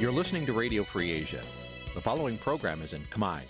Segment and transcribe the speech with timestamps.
[0.00, 1.42] You're listening to Radio Free Asia.
[1.94, 3.40] The following program is in Khmer.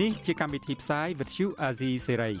[0.00, 2.34] នេះជាកម្មវិធីផ្សាយ Vuthu Azizi Serai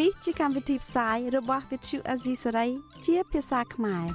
[0.00, 2.70] នេះជាកម្មវិធីផ្សាយរបស់ Vuthu Azizi Serai
[3.06, 4.06] ជាភាសាខ្មែរ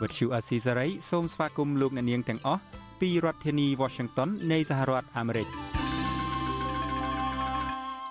[0.00, 2.62] Vuthu Azizi Serai សូមស្វាគមន៍លោកអ្នកនាងទាំងអស់
[3.00, 5.48] ពីរដ្ឋធានី Washington នៃសហរដ្ឋអាមេរិក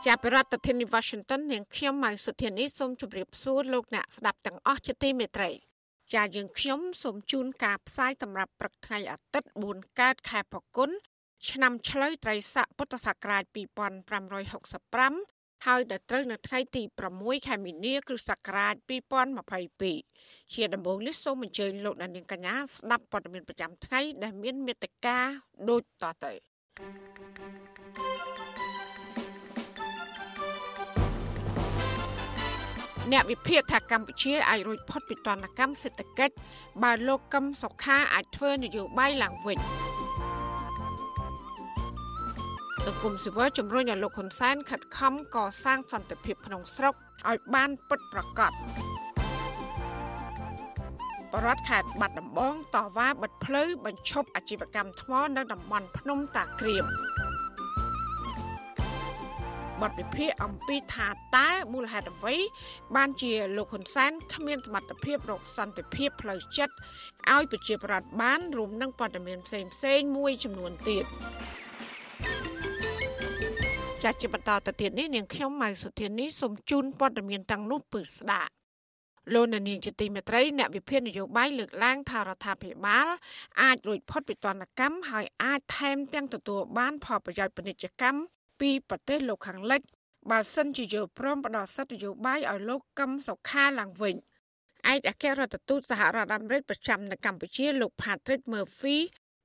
[0.08, 5.50] ចាប់ពីរដ្ឋធានី Washington នាងខ្ញុំម៉ៅសុធានីសូមជម្រាបសួរលោកអ្នកស្ដាប់ទាំងអស់ជាទីមេត្រី
[6.14, 10.90] ចាយើងខ្ញុំសូមជូនការផ្សាយសម្រាប់ព្រឹកថ្ងៃអាទិត្យ4កើតខែផល្គុន
[11.50, 16.82] ឆ្នាំឆ្លូវត្រីស័កពុទ្ធសករាជ2565ហើយដល់ត្រូវនៅថ្ងៃទី
[17.16, 18.76] 6ខែមីនា គ្រិស្តសករាជ
[19.64, 25.18] 2022ជាដំបូងនេះសូមអញ្ជើញលោកអ្នកនាងកញ្ញាស្ដាប់ព័ត៌មានប្រចាំថ្ងៃដែលមានមេត្តា
[25.70, 26.34] ដូចតទៅ
[33.12, 36.36] អ្នកវិភាគថាកម្ពុជាអាចរួចផុតពីទណ្ឌកម្មសេដ្ឋកិច្ច
[36.84, 39.58] បើលោកកឹមសុខាអាចធ្វើនយោបាយឡើងវិញ
[42.86, 46.94] សង្គមស៊ីវិលជំរុញឲ្យលោកហ៊ុនសែនខិតខំកសាងសន្តិភាពក្នុងស្រុក
[47.30, 48.52] ឲ្យបានពិតប្រាកដ
[51.34, 56.86] បរដ្ឋខេត្តបាត់ដំបងតវ៉ាបិទផ្លូវបញ្ឈប់អាជីវកម្មថ្មនៅតំបន់ភ្នំតាក្រៀម
[59.82, 62.36] បទវិភាគអំពីថាតើមូលហេតុអ្វី
[62.96, 66.76] បានជាលោកហ៊ុនសែនគ្មានសមត្ថភាពរកសន្តិភាពផ្លូវចិត្ត
[67.34, 71.06] ឲ្យប្រជាប្រដ្ឋបានរួមនឹងព័ត៌មានផ្សេងផ្សេងមួយចំនួនទៀត
[74.04, 78.52] ចាត់ជាបន្តទៅទៀតនេះនាងខ្ញុំម៉ៅសុធានីសូមជូនព័ត៌មានទាំងនោះពឺស្ដាប់
[79.34, 83.08] លោកនាងជាទីមេត្រីអ្នកវិភាគនយោបាយលើកឡើងថារដ្ឋាភិបាល
[83.62, 89.82] អាចរួចផុតពីទណ្ឌកម្មហើយអាចថែមទាំងទទួលបានផលប្រយោជន៍ពាណិជ្ជកម្ម ពីប្រទេសលោកខាងលិច
[90.32, 94.16] បើសិនជាយល់ព្រមផ្ដល់សិទ្ធិនយោបាយឲ្យលោកកឹមសុខាឡើងវិញ
[94.94, 98.98] ឯកអគ្គរដ្ឋទូតសហរដ្ឋអាមេរិកប្រចាំនៅកម្ពុជាលោក Patrick Murphy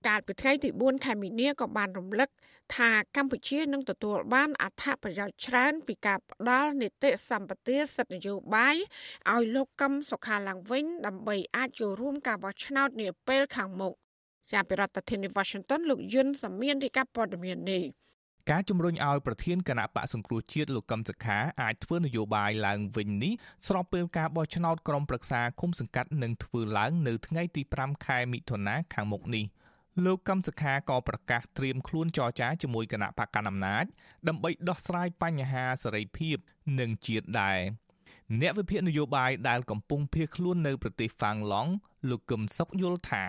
[0.07, 2.29] កាលពីថ្ងៃទី4ខែមីនាក៏បានរំលឹក
[2.77, 8.77] ថាកម្ពុជានឹងទទួលបានអត្ថប្រយោជន៍ច្រើនពីការផ្ដល់នីតិសម្បទាសិទ្ធិនយោបាយ
[9.33, 13.95] ឲ្យលោកកឹមសុខាឡើងវិញដើម្បីអាចចូលរួមការបោះឆ្នោតនាពេលខាងមុខ
[14.53, 17.85] ជាប្រធានាធិបតី Washington លោកយុនសាមៀនរាយការណ៍ព័ត៌មាននេះ
[18.51, 23.33] ការជំរុញឲ្យប្រធានគណៈបកសង្គ្រោះជាតិលោកកឹមសុខាអាចធ្វើនយោបាយឡើងវិញនេះ
[23.67, 29.47] ស្របពេលការបោះឆ្នោតក្រុមប្រឹក្សាគុំសង្កាត់នឹងធ្វើឡើងនៅថ្ងៃទី5ខែមិថុនាខាងមុខនេះ។
[30.05, 33.85] លោកកឹមសុខាក៏ប្រកាសត្រៀមខ្លួនចរចាជាមួយគណៈបកកណ្ដាលអំណាច
[34.29, 36.37] ដើម្បីដោះស្រាយបញ្ហាសេរីភាព
[36.81, 37.61] និងជាតិដែរ
[38.41, 41.73] អ្នកវិភាគនយោបាយដែលកំពុងភៀសខ្លួននៅប្រទេសហ្វាំងឡង់
[42.11, 43.25] លោកកឹមសុខយល់ថា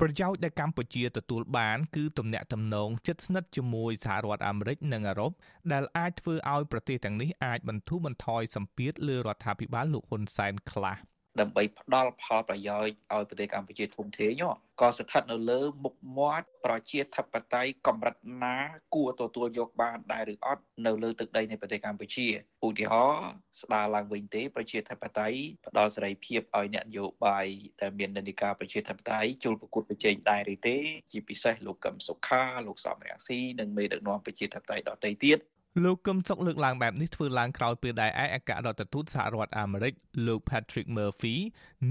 [0.00, 5.32] ប្រយោជន៍ដែលកម្ពុជាទទួលបានគឺទំនាក់ទំនងជិតស្និទ្ធជាមួយសហរដ្ឋអាមេរិកនិងអឺរ៉ុប
[5.72, 10.96] ដែលអាចធ្វើឲ្យប្រទេសទាំងនេះអាចបន្ធូរបន្ថយសម្ពាធលើរដ្ឋាភិបាលលោកហ៊ុនសែនខ្លះ។
[11.40, 14.42] ដើម្បីផ្ដល់ផលប្រយោជន៍ឲ្យប្រទេសកម្ពុជាធំធេង
[14.80, 18.56] ក៏ស្ថិតនៅលើមុខមាត់ប្រជាធិបតេយ្យកម្រិតណា
[18.94, 22.26] គួរទទួលយកបានដែរឬអត់នៅលើទឹកដីនៃប្រទេសកម្ពុជា
[22.66, 23.28] ឧទាហរណ៍
[23.62, 27.46] ស្ដារឡើងវិញទេប្រជាធិបតេយ្យផ្ដល់សេរីភាពឲ្យអ្នកនយោបាយ
[27.80, 30.76] ដែលមាននិន្នាការប្រជាធិបតេយ្យចូលប្រកួតប្រជែងដែរឬទេ
[31.10, 35.38] ជាពិសេសលោកកឹមសុខាលោកសំរងស៊ីនិងមេដឹកនាំប្រជាធិបតេយ្យដទៃទៀត
[35.84, 39.94] លោកកឹមសុខលើកឡើងបែបនេះធ្វើឡើងក្រោយពេលដែលឯកអគ្គរដ្ឋទូតសហរដ្ឋអាមេរិក
[40.26, 41.34] លោក Patrick Murphy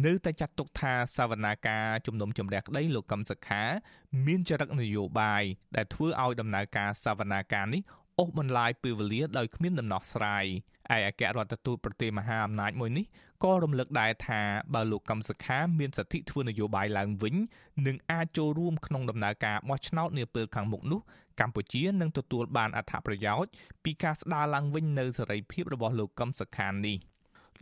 [0.06, 3.64] នៅតែចាត់ទុកថាសវនាការជំនុំជម្រះក្តីលោកកឹមសុខា
[4.26, 5.44] មានចរិតនយោបាយ
[5.76, 7.82] ដែលធ្វើឲ្យដំណើរការសវនាការនេះ
[8.20, 10.46] អូសបន្លាយពេលវេលាដោយគ្មានដំណោះស្រាយ
[10.96, 13.06] ឯអគ្គរដ្ឋទូតប្រទេសមហាអំណាចមួយនេះ
[13.44, 14.42] ក៏រំលឹកដែរថា
[14.74, 17.36] បើលោកកឹមសុខាមានសិទ្ធិធ្វើនយោបាយឡើងវិញ
[17.88, 21.02] នឹងអាចចូលរួមក្នុងដំណើរការបោះឆ្នោតនាពេលខាងមុខនោះ
[21.40, 23.50] កម្ពុជានឹងទទួលបានអត្ថប្រយោជន៍
[23.84, 26.98] ពីការស្ដារឡើងវិញនៅសេរីភាពរបស់លោកកឹមសុខានេះ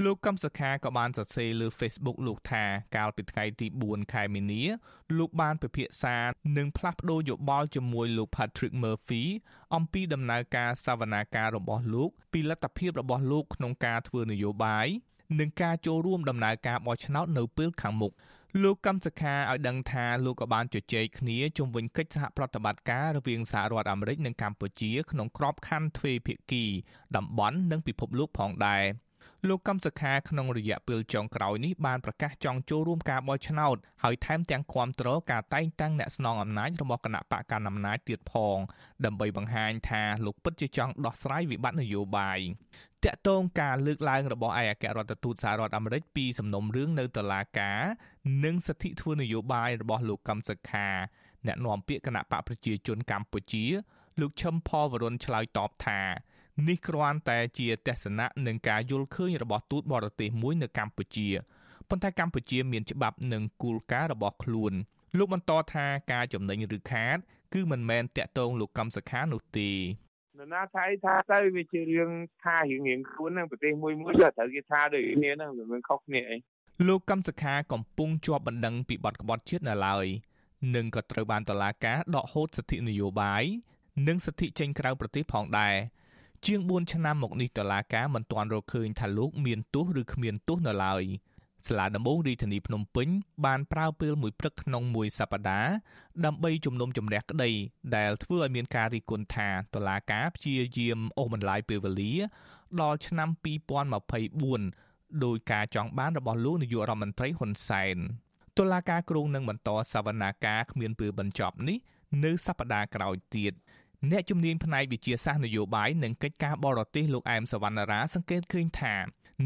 [0.03, 2.63] លោកកឹមសុខាក៏បានសរសេរលើ Facebook លោកថា
[2.95, 4.63] កាលពីថ្ងៃទី4ខែមីនា
[5.17, 6.17] លោកបានពិភាក្សា
[6.57, 9.23] និងផ្លាស់ប្ដូរយោបល់ជាមួយលោក Patrick Murphy
[9.75, 14.87] អំពីដំណើរការសវនាការរបស់លោក ពីលទ្ធភាពរបស់លោកក្នុងការធ្វើនយោបាយ
[15.39, 18.13] និងការចូលរួមដំណើរការបោះឆ្នោតនៅពេលខាងមុខ
[18.61, 26.65] លោកកម្មសខាឲ្យដឹងថាលោកក៏បានជជែកគ្នាជុំវិញកិច្ចសហប្រតិបត្តិការរវាងសហរដ្ឋអាមេរិកនិងកម្ពុជាក្នុងក្របខ័ណ្ឌទ្វេភាគី
[27.15, 28.83] តំបន់និងពិភពលោកផងដែរ
[29.47, 38.57] លោកកម្មសខាក្នុងរយៈពេលចុងក្រោយនេះបានប្រកាសចង់ចូលរួមការបោះឆ្នោតហើយថែមទាំងគាំទ្រការតែងតាំងអ្នកស្នងអំណាចរបស់គណៈបកកណ្ដាលអំណាចទៀតផង
[39.05, 42.39] ដើម្បីបង្ហាញថាលោកពិតជាចង់ដោះស្រាយវិបត្តិនយោបាយ
[43.05, 47.81] តាក់ទងការលើកឡើងរបស់ឯកអគ្គរដ្ឋទូតសហរដ្ឋអាមេរិកពីសំណុំរឿងនៅតុលាការ
[48.43, 50.87] និងសិទ្ធិធ្វើនយោបាយរបស់លោកកឹមសុខា
[51.47, 53.65] អ្នកនាំពាក្យគណៈបកប្រជាជនកម្ពុជា
[54.19, 56.01] លោកឈឹមផលវរុនឆ្លើយតបថា
[56.67, 61.27] នេះគ្រាន់តែជាទស្សនៈនិងការយល់ឃើញរបស់ទូតបរទេសមួយនៅកម្ពុជា
[61.89, 64.73] ប៉ុន្តែកម្ពុជាមានច្បាប់និងគោលការណ៍របស់ខ្លួន
[65.17, 67.17] លោកបន្តថាការចំណេញឬខាត
[67.53, 69.71] គឺមិនមែនតាក់ទងលោកកំសខានោះទេ
[70.39, 72.11] នរណាថាថាទៅវាជារឿង
[72.43, 76.37] ថារៀងរៀងខ្លួននឹងប្រទេសមួយមួយក៏ត្រូវគេថាដូចគ្នាហ្នឹងវាមិនខុសគ្នាអី
[76.87, 80.05] លោកកំសខាកំពុងជាប់បណ្ដឹងពីបទក្បត់ជាតិនៅឡើយ
[80.75, 83.43] និងក៏ត្រូវបានតុលាការដកហូតសិទ្ធិនយោបាយ
[84.07, 85.75] និងសិទ្ធិចេញក្រៅប្រទេសផងដែរ
[86.45, 91.03] ជាង4ឆ្នាំមកនេះតុលាការមិនទាន់រកឃើញថាលោកមានទោសឬគ្មានទោសនៅឡើយ
[91.67, 93.07] សាលាដំបងរាជធានីភ្នំពេញ
[93.45, 95.71] បានប្រើពេលមួយព្រឹកក្នុងមួយសប្តាហ៍
[96.25, 97.51] ដើម្បីជំនុំជម្រះក្តី
[97.95, 102.13] ដែលធ្វើឲ្យមានការរិះគន់ថាតុលាការព្យាយាមអូសបន្លាយពេលវេលា
[102.81, 103.29] ដល់ឆ្នាំ
[104.05, 107.97] 2024ដោយការចង់បានរបស់លោកនាយករដ្ឋមន្ត្រីហ៊ុនសែន
[108.57, 111.77] តុលាការគ្រងនឹងបន្តសវនាការគ្មានពេលបញ្ចប់នេះ
[112.23, 113.53] នៅសប្តាហ៍ក្រោយទៀត
[114.11, 118.95] អ្នកជំនាញផ្នែកវិទ្យាសាស្ត្រនយោបាយនិងកិច្ចការបរទេសលោកអែមសវណ្ណារាសង្កេតឃើញថា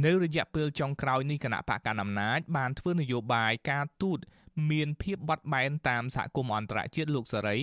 [0.06, 4.20] នៅរយៈពេលចុងក្រោយនេះគណៈបកកណ្ដាលអំណាចបានធ្វើនយោបាយការទូត
[4.72, 7.58] មានភាពបត់បែនតាមសហគមន៍អន្តរជាតិលោកសេរី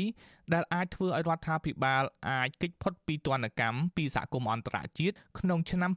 [0.53, 5.91] ដែលអាចធ្វើឲ្យរដ្ឋាភិបាលអាចគេចផុតពីទណ្ឌកម្មពីសហគមន៍អន្តរជាតិក្នុងឆ្នាំ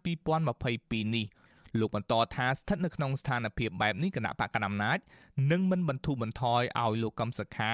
[0.56, 1.26] 2022នេះ
[1.80, 5.00] លោកបន្តថាស្ថិតនៅក្នុងស្ថានភាពបែបនេះគណៈបកកណ្ដាលអំណាច
[5.52, 7.72] នឹងមិនបន្ធូរបន្ថយឲ្យលោកកំសខា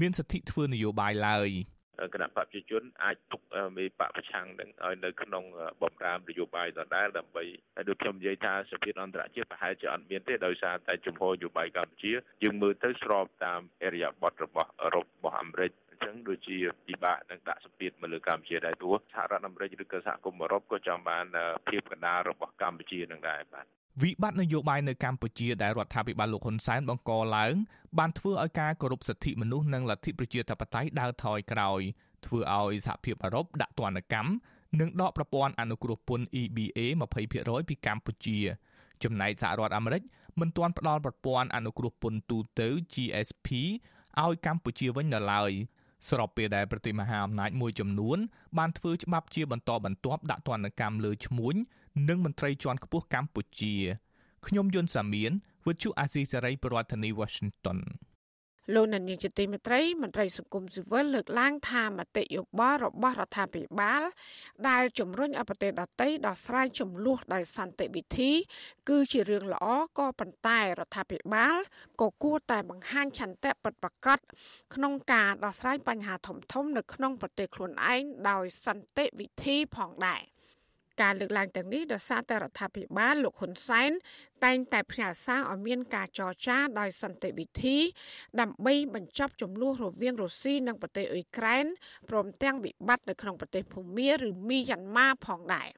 [0.00, 1.50] មានសិទ្ធិធ្វើនយោបាយឡើយ។
[2.14, 3.40] គណៈបព្វជិជនអាចទុក
[3.76, 5.44] មេបកប្រឆាំងនឹងឲ្យនៅក្នុង
[5.82, 7.44] បំរាមនយោបាយដដែលដើម្បី
[7.88, 12.12] ដូចខ្ញុំនិយាយថាសភាអន្តរជាតិប្រហែលជាអត់មានទេដោយសារតែជំហរនយោបាយកម្ពុជា
[12.42, 16.56] យើងមើលទៅស្របតាមអរិយាប័ត្ររបស់អឺរ៉ុបរបស់អាមេរិកអញ្ចឹងដូចជា
[16.86, 21.26] ពិបាកនឹងដាក់សម្ពាធមកលើកម្ពុជាដែរព្រោះសហរដ្ឋអាមេរិកឬក៏សហគមន៍អឺរ៉ុបក៏ចង់បាន
[21.68, 23.66] ភាពកណ្ដាលរបស់កម្ពុជានឹងដែរបាទ
[24.00, 27.54] វិបត្តិនយោបាយនៅកម្ពុជាដែលរដ្ឋាភិបាលលោកហ៊ុនសែនបង្កឡើង
[27.98, 31.80] បានធ្វើឲ្យការគោរពសិទ្ធិមនុស្សនិងលទ្ធិប្រជាធិបតេយ្យដើរថយក្រោយ
[32.26, 34.30] ធ្វើឲ្យសហភាពអឺរ៉ុបដាក់ទណ្ឌកម្ម
[34.80, 36.78] និងដកប្រព័ន្ធអនុគ្រោះពន្ធ EBA
[37.24, 38.38] 20%ពីកម្ពុជា
[39.02, 40.02] ចំណែកសហរដ្ឋអាមេរិក
[40.40, 43.48] មិនទាន់ផ្ដល់ប្រព័ន្ធអនុគ្រោះពន្ធទូទៅ GSP
[44.22, 45.52] ឲ្យកម្ពុជាវិញនៅឡើយ
[46.08, 48.18] ស្របពេលដែលប្រទេសមហាអំណាចមួយចំនួន
[48.58, 51.54] បានធ្វើច្បាប់ជាបន្តបន្ទាប់ដាក់ទណ្ឌកម្មលើឈ្មួញ
[52.08, 53.74] និងមន្ត្រីជាន់ខ្ពស់កម្ពុជា
[54.46, 55.32] ខ្ញុំយុនសាមៀន
[55.66, 57.78] វិទ្យុអាស៊ីសេរីប្រធានាធិបតី Washington
[58.74, 64.02] លោកនានីជាទីមេត្រីមន្ត្រីសង្គមស៊ីវិលលើកឡើងថាមតិយោបល់របស់រដ្ឋាភិបាល
[64.68, 68.30] ដែលជំរុញឲ្យប្រទេសដទៃដោះស្រាយចំនួនដោយសន្តិវិធី
[68.88, 69.66] គឺជារឿងល្អ
[69.98, 71.56] ក៏ប៉ុន្តែរដ្ឋាភិបាល
[72.00, 74.18] ក៏គួរតែបង្ហាញឆន្ទៈពិតប្រាកដ
[74.74, 80.31] ក្នុងការដោះស្រាយបញ្ហាធំៗនៅក្នុងប្រទេសខ្លួនឯងដោយសន្តិវិធីផងដែរ
[81.00, 83.90] ការលើកឡើងទាំងនេះដោយសារតែរដ្ឋាភិបាលលោកហ៊ុនសែន
[84.44, 87.76] តែងតែផ្ញើសារឲ្យមានការចរចាដោយសន្តិវិធី
[88.40, 91.64] ដើម្បីបញ្ចប់ចំនួនរវាងរុស្ស៊ីនិងប្រទេសអ៊ុយក្រែន
[92.10, 95.70] ព្រមទាំងវិបត្តិនៅក្នុងប្រទេសភូមាឬមីយ៉ាន់ម៉ាផងដែរ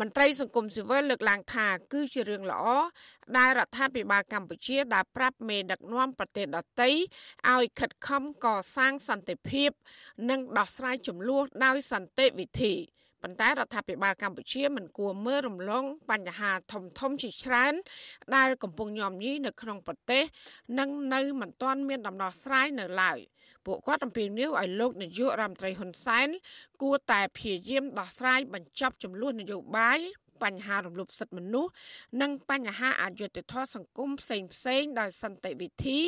[0.00, 2.64] មន្ត្រីសង្គមស៊ីវិលលើកឡើងថាគឺជារឿងល្អ
[3.38, 6.90] ដែលរដ្ឋាភិបាលកម្ពុជាដែលប្រាប់មេដឹកនាំប្រទេសដទៃ
[7.52, 8.46] ឲ្យខិតខំក
[8.76, 9.70] សាងសន្តិភាព
[10.30, 12.74] និងដោះស្រាយចំនួនដោយសន្តិវិធី
[13.22, 17.74] ប៉ុន្តែរដ្ឋាភិបាលកម្ពុជាមិនគួរមើលរំលងបញ្ហាធំធំជាច្រើន
[18.36, 20.22] ដែលកំពុងញោមញីនៅក្នុងប្រទេស
[20.78, 23.18] និងនៅមិនទាន់មានដំណោះស្រាយនៅឡើយ
[23.66, 26.28] ពួកគាត់អំពាវនាវឲ្យលោកនាយករដ្ឋមន្ត្រីហ៊ុនសែន
[26.82, 30.00] គួរតែព្យាយាមដោះស្រាយបញ្ចប់ចំនួននយោបាយ
[30.44, 31.72] បញ្ហារំលោភសិទ្ធិមនុស្ស
[32.22, 35.98] និងបញ្ហាអយុត្តិធម៌សង្គមផ្សេងផ្សេងដោយសន្តិវិធី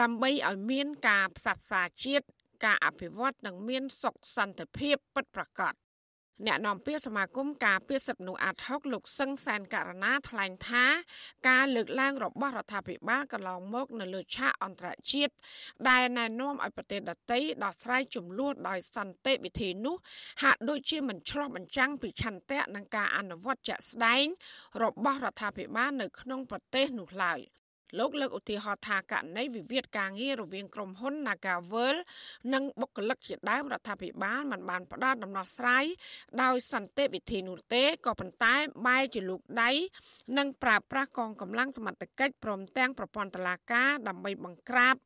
[0.00, 2.26] ដើម្បីឲ្យមានការផ្សះផ្សាជាតិ
[2.64, 5.74] ការអភិវឌ្ឍនិងមានសុខសន្តិភាពពិតប្រាកដ
[6.46, 10.84] អ្នកនាំពាក្យសមាគមការពារសិទ្ធិមនុស្សអាត់ហុកលោកសឹងសែនករណាថ្លែងថា
[11.48, 15.32] ការលើកឡើងរបស់រដ្ឋាភិបាលកន្លងមក នៅលើឆាកអន្តរជាតិ
[15.88, 19.96] ដែលណែនាំឲ្យប្រទេសដទៃដោះស្រាយចំនួនដោយសន្តិវិធីនោះ
[20.42, 24.24] ហាក់ដូចជាមិនឆ្លោះបញ្ចាំងពីឆន្ទៈនឹងការអនុវត្តជាក់ស្ដែង
[24.82, 27.40] របស់រដ្ឋាភិបាលនៅក្នុងប្រទេសនោះឡើយ។
[27.98, 31.96] លោកលើកឧទាហរណ៍ថាករណីវិវាទការងាររវាងក្រុមហ៊ុន Nagavel
[32.52, 35.84] និងបុគ្គលិកជាដើមរដ្ឋាភិបាលមិនបានផ្ដល់ដំណោះស្រាយ
[36.42, 38.54] ដោយសន្តិវិធីនោះទេក៏ប៉ុន្តែ
[38.86, 39.70] បែរជាលោកដៃ
[40.38, 44.96] និងប្រើប្រាស់កងកម្លាំងសមត្ថកិច្ចព្រមទាំងប្រព័ន្ធតុលាការដើម្បីបង្ក្រាប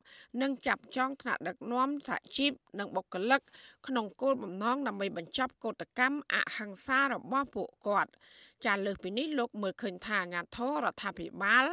[0.41, 3.41] និងចាប់ចងថ្នាក់ដឹកនាំសហជីពនិងបុគ្គលិក
[3.87, 8.11] ក្នុងគោលបំណងដើម្បីបញ្ចប់កោតកម្មអហិង្សារបស់ពួកគាត់
[8.65, 11.65] ចាលើសពីនេះលោកមើលឃើញថាអាញាធររដ្ឋាភិបាល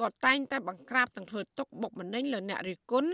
[0.00, 3.10] ក៏តែងតែបង្ក្រាបទាំងធ្វើទុកបុកម្នេញលើអ្នករិះគន់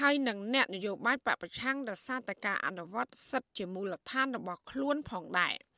[0.00, 5.54] ហើយនិងអ្នកនយោបាយបពប្រឆាំងដោយសារតែការអនុវត្តសិទ្ធិជាមូលដ្ឋានរបស់ខ្លួនផងដែរ។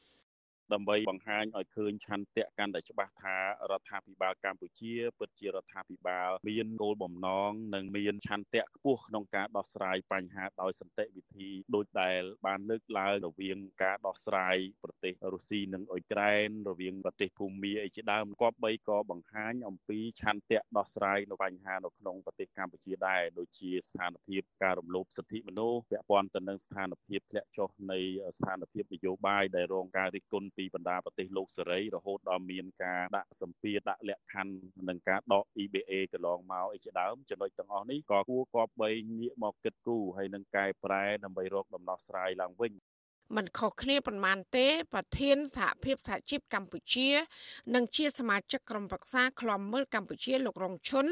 [0.75, 3.37] ដើម្បីបង្ហាញឲ្យឃើញឆន្ទៈកាន់តែច្បាស់ថា
[3.71, 27.99] រដ្ឋាភិបាលកម្ពុជាពិតជារដ្ឋាភិបាលមានគោលបំណងនិងមានឆន្ទៈខ្ពស់ក្នុងការដោះស្រាយបញ្ហាដោយសន្តិវិធីដោយដែលបានលើកឡើងរវាងការដោះស្រាយប្រទេសរុស្ស៊ីនិងអ៊ុយក្រែនរវាងប្រទេសភូមាអីជាដើមគប្បីក៏បង្ហាញអំពីឆន្ទៈដោះស្រាយនៅបញ្ហានៅក្នុងប្រទេសកម្ពុជាដែរដូចជាស្ថានភាពការរំលោភសិទ្ធិមនុស្សពាក់ព័ន្ធទៅនឹងស្ថានភាពធ្លាក់ចុះនៃ
[28.37, 34.55] ស្ថានភាពនយោបាយដែលរងការរិះគន់ពីបណ្ដាប្រទេសលោកសេរីរហូតដល់មានការដាក់សម្ពាធដាក់លក្ខខណ្ឌ
[34.89, 42.73] និងការដក EBA កន្លងមកអីជាដើមចំណុចទាំងអស់នេះក៏គួរគប្បីងាកមកគិតគូរហើយនឹងកែប្រែដើម្បីរកដំណោះស្រាយឡើងវិញ
[43.35, 47.09] មិនខុសគ្នាប៉ុន្មានទេប្រធានសហភាពសហជីពកម្ពុជា
[47.75, 51.07] និងជាសមាជិកក្រុមប្រឹក្សាឃ្លាំមើលកម្ពុជាលោករងឈុន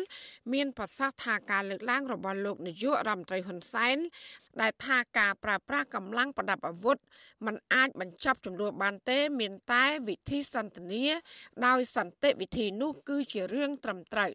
[0.52, 3.97] មានប្រសាសន៍ថាការលើកឡើងរបស់លោកនាយករដ្ឋមន្ត្រីហ៊ុនសែន
[4.61, 6.99] ដែលថាការប្រើប្រាស់កម្លាំងប្រដាប់អាវុធ
[7.47, 11.04] มันអាចបញ្ចប់ចំនួនបានទេ មានតែវិធីសន្ទនា
[11.66, 14.33] ដោយសន្តិវិធីនោះគឺជារឿងត្រឹមត្រូវ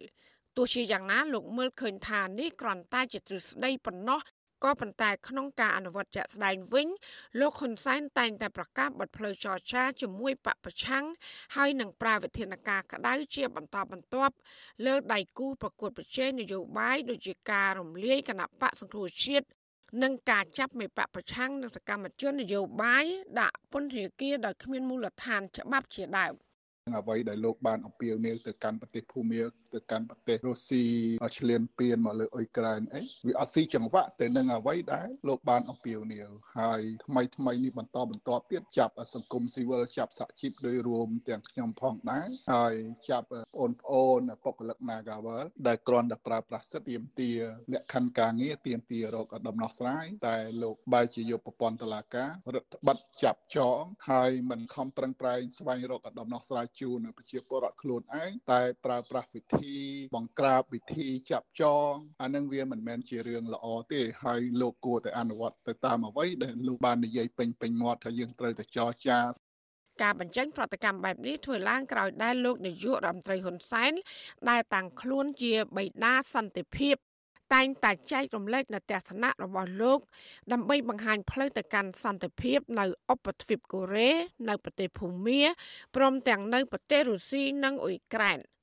[0.56, 4.20] ទោះជាយ៉ាងណាលោកមើលឃើញថានេះគ្រាន់តែជាទ្រឹស្ដីប៉ុណ្ណោះ
[4.64, 6.88] ក៏ប៉ុន្តែក្នុងការអនុវត្តជាក់ស្ដែងវិញ
[7.40, 11.04] លោកហ៊ុនសែនតែងតែប្រកាសបទផ្លូវចរចាជាមួយបពប្រឆាំង
[11.56, 14.34] ហើយនឹងប្រើវិធានការក្តៅជាបន្តបន្ទាប់
[14.86, 19.46] លើដៃគូប្រកួតប្រជែងនយោបាយដូចជាការរំលាយគណៈបកសង្គ្រោះជាតិ
[20.02, 23.06] និងការចាប់មេបកប្រឆាំងនិងសកម្មជននយោបាយ
[23.40, 26.32] ដាក់ពន្ធនាគារដោយគ្មានមូលដ្ឋានច្បាប់ជាដើម
[26.98, 29.42] អ្វីដែលលោកបានអំពាវនាវទៅកាន់ប្រទេសភូមា
[29.74, 30.84] ទៅកាន់ប្រទេសរុស្ស៊ី
[31.38, 42.74] ឆ្លៀនពៀនមកលើអ៊ុយក្រែនអីវាអត់ស៊ីចង្វាក់ទៅនឹងអ្វីដែលលោកបានអំពាវនាវហើយថ្មីថ្មីនេះបន្តបន្ទាប់ទៀតចាប់សង្គមស៊ីវិលចាប់សហជីពដោយរួមទាំងខ្ញុំផងដែរហើយ
[43.10, 47.38] ចាប់បងប្អូនបុគ្គលិក Nagawal ដែលគ្រាន់តែប្រើប្រាស់សិទ្ធិទាមទារ
[47.72, 59.78] លក្ខខណ្ឌការងារទាមទាររកដំណោះស្រាយតែលោកបែរជាយកប្រព័ន្ធតុលាការរដ្ឋបတ်ចាប់ចងហើយមិនខំប្រឹងប្រែងស្វែងរកដំណោះស្រាយជូនប្រជាពលរដ្ឋខ្លួនឯងតែប្រើប្រាស់វិធីធី
[60.14, 69.18] បង្ក្រាបវិធីចាប់ចងអានឹងវាមិនមែនជារឿងល្អទេហើយលោកគួរតែអនុវត្តទៅតាមអ្វីដែលលោកបាននិយាយពេញពេញមាត់ថាយើងត្រូវតែចរចា
[70.02, 73.92] ការបញ្ចេញប្រតិកម្មបែបនេះធ្វើឡើងក្រោយដែលលោកនាយករដ្ឋមន្ត្រីហ៊ុនសែន
[74.50, 76.96] ដែលតាំងខ្លួនជាបិតាសន្តិភាព
[77.54, 80.00] តែងតែចែករំលែកនៅទស្សនៈរបស់លោក
[80.52, 84.10] ដើម្បីបង្ហាញផ្លូវទៅកាន់សន្តិភាពនៅឧបទ្វីបកូរ៉េ
[84.48, 85.40] នៅប្រទេសភូមា
[85.96, 88.38] ព្រមទាំងនៅប្រទេសរុស្ស៊ីនិងអ៊ុយក្រែន។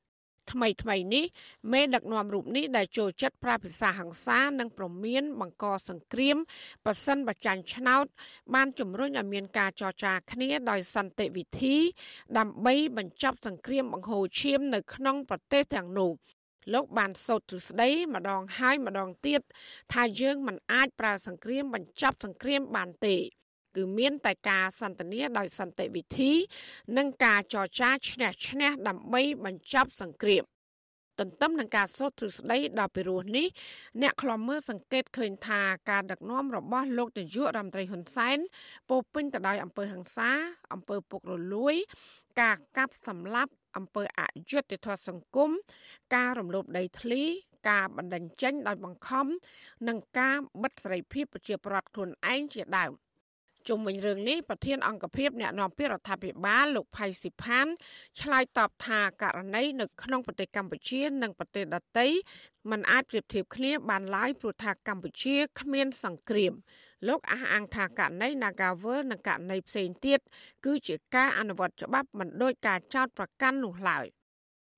[0.51, 1.25] ថ្មីថ្មីនេះ
[1.73, 6.37] មេដឹកនាំរូបនេះដែលចូលចិត្តប្រើភាសាហិង្សានិងប្រមានបង្កសង្គ្រាម
[6.85, 8.05] ប៉ះសិនបច្ចាញ់ឆ្នោត
[8.53, 11.75] បានជំរុញឲ្យមានការចរចាគ្នាដោយសន្តិវិធី
[12.37, 16.11] ដើម្បីបញ្ចប់សង្គ្រាមបង្ហូរឈាមនៅក្នុងប្រទេសទាំងនោះ
[16.73, 19.41] លោកបានសោតទ្រឹស្ដីម្ដងហើយម្ដងទៀត
[19.93, 23.15] ថាយើងមិនអាចប្រើសង្គ្រាមបញ្ចប់សង្គ្រាមបានទេ
[23.77, 26.31] គឺមានតែការសន្ទនាដោយសន្តិវិធី
[26.97, 30.43] និងការចរចាឈ្នះឈ្នះដើម្បីបញ្ចប់សង្គ្រាម
[31.19, 33.47] ទន្ទឹមនឹងការសូត្រទ្រឹស្ដីដល់ពីរោះនេះ
[34.01, 38.37] អ្នកខ្លំមើលសង្កេតឃើញថាការដឹកនាំរបស់លោកនាយករដ្ឋមន្ត្រីហ៊ុនសែន
[38.89, 40.29] ពោពេញទៅដោយអំពើហិង្សា
[40.73, 41.75] អំពើពុករលួយ
[42.41, 45.51] ការកាប់សម្លាប់អំពើអយុត្តិធម៌សង្គម
[46.15, 47.23] ការរំលោភដីធ្លី
[47.69, 49.27] ការបណ្តេញចេញដោយបង្ខំ
[49.87, 52.93] និងការបិទសេរីភាពប្រជាប្រដ្ឋខ្លួនឯងជាដើម។
[53.67, 57.67] ជុំវិញរឿងនេះប្រធានអង្គភិបអ្នកនាំពាក្យរដ្ឋាភិបាលលោកផៃស៊ីផាន
[58.21, 62.07] ឆ្លើយតបថាករណីនៅក្នុងប្រទេសកម្ពុជា និងប្រទេសដទៃ
[62.71, 66.53] มันអាចប្រៀបធៀបគ្នាបានឡើយព្រោះថាកម្ពុជាគ្មានសង្គ្រាម
[67.07, 70.19] លោកអះអាងថាករណី Nagavel និងករណីផ្សេងទៀត
[70.65, 74.07] គឺជាការអនុវត្តច្បាប់មិនដូចការចោទប្រកាន់នោះឡើយ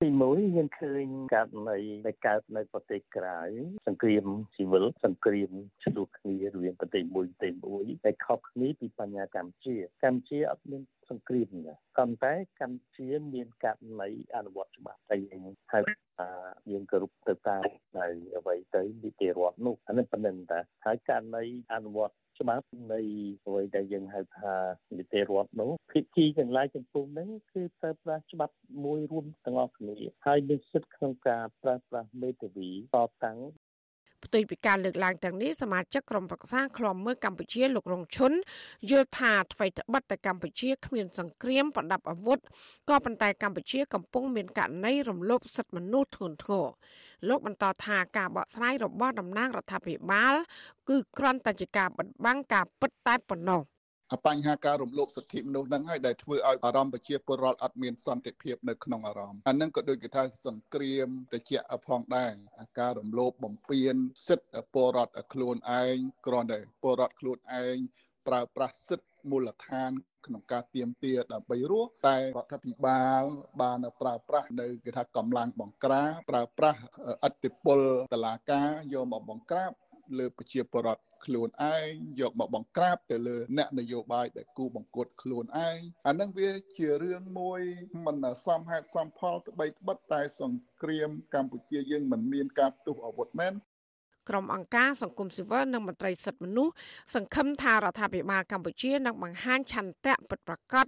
[0.06, 3.40] ទីមួយយើងឃើញករណីដែលកើតនៅប្រទេសក្រៅ
[3.88, 4.26] សង្គ្រាម
[4.56, 5.52] ស៊ីវិលសង្គ្រាម
[5.84, 15.80] ឆ្លោះគ្នារវាងប្រទេសមួយប្រទេសមួយដែលខុសគ្នាពីបញ្ហាកម្ពុជាកម្ពុជាអត់មានសង្គ្រាមទេប៉ុន្តែកម្ពុជាមានករណីអនុវត្តច្បាប់តែយើងហៅ
[16.20, 16.30] ថា
[16.72, 17.64] យើងគោរពទៅតាម
[17.98, 23.02] នៅអ្វីទៅនីតិរដ្ឋនោះអានេះប៉ុណ្្នឹងតាហើយករណីអនុវត្ត ច្បាប់នៃ
[23.46, 24.54] អ្វីដែលយើងហៅថា
[24.98, 33.38] នីតិរដ្ឋនោះភាគីទាំងឡាយទាំងពុំហ្នឹងគឺប្រើប្រាស់ច្បាប់មួយរួមទាំងអស់គ្នាហើយមានសិទ្ធិក្នុងការប្រើប្រាស់មេធាវីតតាំង
[34.26, 38.32] ផ្ទុយពីការលើកឡើងទាំងនេះសមាជិកក្រុមប្រឹក្សាឃ្លាំមើលកម្ពុជាលោករងឈុន
[38.90, 42.40] យល់ថាអ្វីត្បិតតែកម្ពុជាគ្មានសង្គ្រាមប្រដាប់អាវុធ
[42.90, 46.68] ក៏ប៉ុន្តែកម្ពុជាកំពុងមានករណីរំលោភសិទ្ធិមនុស្សធ្ងន់ធ្ងរ
[47.30, 50.34] លោកបន្តថាការបកស្រាយរបស់តំណាងរដ្ឋាភិបាល
[50.90, 53.62] គឺគ្រាន់តែជាការបិទបាំងការពិតតែប៉ុណ្ណោះ
[54.26, 61.52] បញ្ហាការរំលោភសិទ្ធិមនុស្សហ្នឹងហើយដែលធ្វើឲ្យអារម្មណ៍ប្រជាពលរដ្ឋអត់មានសន្តិភាពនៅក្នុងអារម្មណ៍អាហ្នឹងក៏ដូចគេថាសង្គ្រាមតិច
[61.88, 62.34] ផងដែរ
[62.80, 63.96] ការរំលោភបំពាន
[64.28, 65.98] សិទ្ធិពលរដ្ឋខ្លួនឯង
[66.28, 67.78] គ្រាន់តែពលរដ្ឋខ្លួនឯង
[68.28, 69.92] ប្រើប្រាស់សិទ្ធិមូលដ្ឋាន
[70.26, 73.24] ក្នុងការទៀមទាដើម្បីរស់តែរដ្ឋាភិបាល
[73.62, 76.80] បានប្រើប្រាស់នៅគេថាកម្លាំងបង្ក្រាបប្រើប្រាស់
[77.24, 77.80] អធិបុល
[78.14, 79.72] តឡាការយកមកបង្ក្រាប
[80.18, 87.62] លើប្រជាពលរដ្ឋ ខ្លួនឯងយកមកបង្ក្រាបទៅលើអ្នកនយោបាយដែលគូបង្កត់ខ្លួនឯងអានឹងវាជារឿងមួយ
[88.06, 93.54] មិនសមហេតុសមផលត្បីត្បិតតែសង្គ្រាមកម្ពុជាយើងមិនមានការផ្ទុះអាវុធមែន
[94.30, 96.74] ក្រុមអង្គការសង្គមស៊ីវិលនិងមន្ត្រីសិទ្ធិមនុស្ស
[97.16, 100.88] សង្ឃឹមថារដ្ឋាភិបាលកម្ពុជានឹងបង្ហាញឆន្ទៈពិតប្រាកដ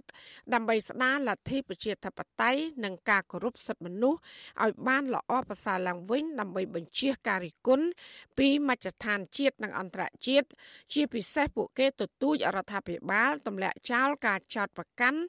[0.54, 4.18] ដើម្បីស្ដារលទ្ធិប្រជាធិបតេយ្យនិងការគោរពសិទ្ធិមនុស្ស
[4.62, 7.86] ឲ្យបានល្អប្រសើរឡើងវិញដើម្បីបញ្ជាការរិះគន់
[8.38, 10.46] ពីមជ្ឈដ្ឋានជាតិនិងអន្តរជាតិ
[10.92, 15.20] ជាពិសេសពួកគេទទូចរដ្ឋាភិបាលទម្លាក់ចោលការចោទប្រកាន់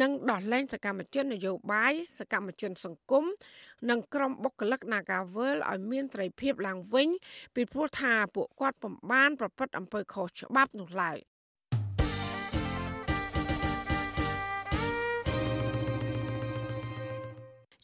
[0.00, 3.24] និងដោះលែងសកម្មជននយោបាយសកម្មជនសង្គម
[3.90, 7.08] និងក្រុមបុគ្គលិក Nagavel ឲ្យមានត្រីភាពឡើងវិញ
[7.56, 11.18] ពីព្រោះថាពួកគាត់ពំបាន ប្រព្រឹត្តអំពើខុសច្បាប់នោះឡើយ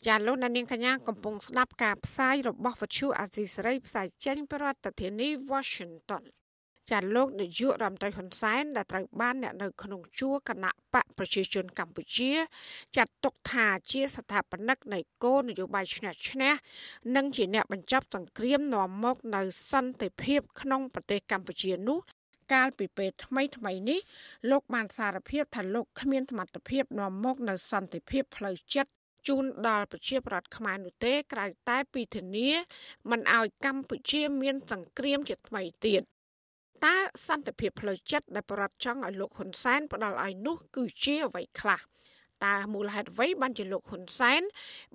[0.06, 6.22] ចាលោកនាងកញ្ញាកំពុងស្ដាប់ការផ្សាយរបស់វិទ្យុអាស៊ីសេរីផ្សាយចេញពីរដ្ឋធានី Washington
[6.90, 12.32] ចាលោកនាយករដ្ឋមន្ត្រីហ៊ុនសែនដែលត្រូវបានអ្នកនៅក្នុងជួរគណៈបកប្រជាជនកម្ពុជា
[12.96, 16.52] ចាត់ទុកថាជាស្ថាបនិកនៃគោលនយោបាយឈ្នះឈ្នះ
[17.16, 21.98] និងជាអ្នកបញ្ចប់សង្គ្រាមនាំមកនៅសន្តិភាពក្នុងប្រទេសកម្ពុជានោះ
[22.52, 24.00] កាលពីពេលថ្មីថ្មីនេះ
[24.50, 28.92] លោកបានសារភាពថាលោកគ្មានសមត្ថភាពនាំមកនៅសន្តិភាពផ្លូវចិត្ត
[29.28, 32.50] ជូនដល់ប្រជាប្រដ្ឋខ្មែរនោះទេក្រៅតែពីធានា
[33.10, 36.02] មិនឲ្យកម្ពុជាមានសង្គ្រាមជាថ្មីទៀត
[36.84, 36.96] តើ
[37.26, 41.80] សន្តិភាពផ្លូវចិត្តដែលបរដ្ឋចង់ឲ្យលោកហ៊ុនសែនផ្ដល់ឲ្យនោះគឺជាអ្វីខ្លះ
[42.44, 44.42] តើមូលហេតុអ្វីបានជាលោកហ៊ុនសែន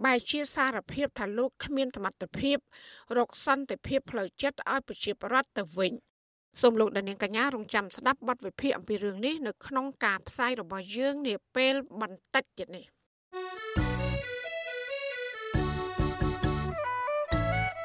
[0.05, 2.57] បែរជាសារភាពថាលោកគ្មានសមត្ថភាព
[3.17, 5.93] រកសន្តិភាពផ្លូវចិត្តឲ្យប្រជាពលរដ្ឋទៅវិញ
[6.61, 12.96] សូមលោកដានៀងកញ្ញារងចាំស្ដាប់បទវិភាគអំពីរឿងនេះនៅក្នុងការផ្សាយរបស់យើងនាពេលបន្តិចទៀតនេះ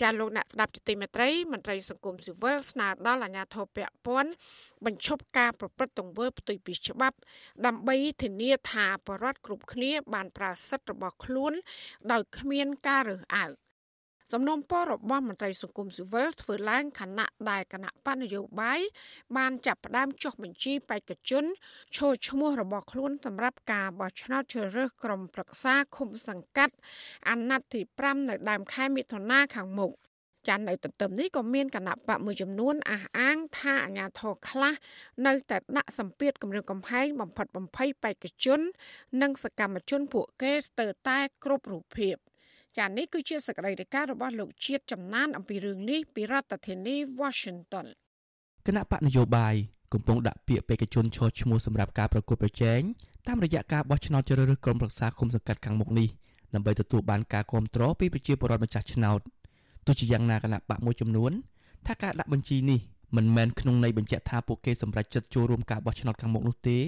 [0.00, 4.32] ចាលោកអ្នកស្ដាប់ជាទីមេត្រីមន្ត្រីសង្គមស៊ីវិលស្នើដល់អាជ្ញាធរពាក់ព័ន្ធ
[4.84, 7.16] បញ្ឈប់ការប្រព្រឹត្តទង្វើផ្ទុយពីច្បាប់
[7.66, 11.52] ដើម្បីធានាថាបរិវត្តគ្រប់គ្នាបានប្រើសិទ្ធិរបស់ខ្លួន
[12.12, 13.50] ដោយគ្មានការរើសអើង
[14.32, 18.80] សំណុំពររបស់មន្ត្រីសង្គមស៊ីវិលធ្វើឡើងខណៈដែលគណៈបញ្ញយោបាយ
[19.36, 21.44] បានចាប់ផ្ដើមចុះបញ្ជីបេក្ខជន
[21.96, 26.74] ឈរឈ្មោះរបស់ខ្លួនសម្រាប់ការបោះឆ្នោតជ្រើសរើសក្រុមប្រឹក្សាឃុំសង្កាត់
[27.28, 29.92] អាណត្តិទី5នៅដើមខែមិថុនាខាងមុខ
[30.48, 34.72] ចាន់នៅទន្ទឹមនេះក៏មានគណៈបកមួយចំនួនអះអាងថាអាញាធរខ្លះ
[35.26, 38.60] នៅតែដាក់សម្ពាធគម្រាមកំហែងបំផិតបំភ័យបេក្ខជន
[39.22, 42.16] និងសកម្មជនពួកគេស្ទើរតែគ្រប់រូបភាព។
[42.78, 47.86] ចានេះគឺជាសកម្មភាពរបស់លោកជាតិចំណានអំពីរឿងនេះពីរដ្ឋធានី Washington
[48.66, 49.54] គណៈបកនយោបាយ
[49.92, 52.80] កំពុងដាក់ពាក្យបេក្ខជនឈរឈ្មោះសម្រាប់ការប្រកួតប្រជែង
[53.28, 56.08] តាមរយៈការបោះឆ្នោតជ្រើសរើសក្រុមប្រឹក្សាគុំសង្កាត់ខាងមុខនេះ
[56.54, 59.20] ដើម្បីទទួលបានការគ្រប់គ្រងពីប្រជាពលរដ្ឋម្ចាស់ឆ្នោត
[59.86, 61.32] ទោះជាយ៉ាងណាគណៈបកមួយចំនួន
[61.86, 62.80] ថាការដាក់បញ្ជីនេះ
[63.16, 66.78] មិនមែនក្នុងន័យបញ្ជាក់ថាពួកគេសម្រេចចិត្តចូលរួមការបោះឆ្នោតខាងមុខនោះទេ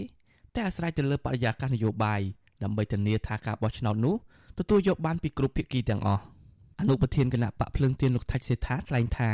[0.55, 2.21] តែអាស្រ័យទៅលើបរិយាកាសនយោបាយ
[2.63, 4.15] ដើម្បីធានាថាការបោះឆ្នោតនោះ
[4.59, 6.23] ទទួលយកបានពីគ្រប់ភាគីទាំងអស់
[6.81, 9.31] អនុប្រធានគណៈបកភ្លើងទៀនលោកថាច់សេដ្ឋាថ្លែងថា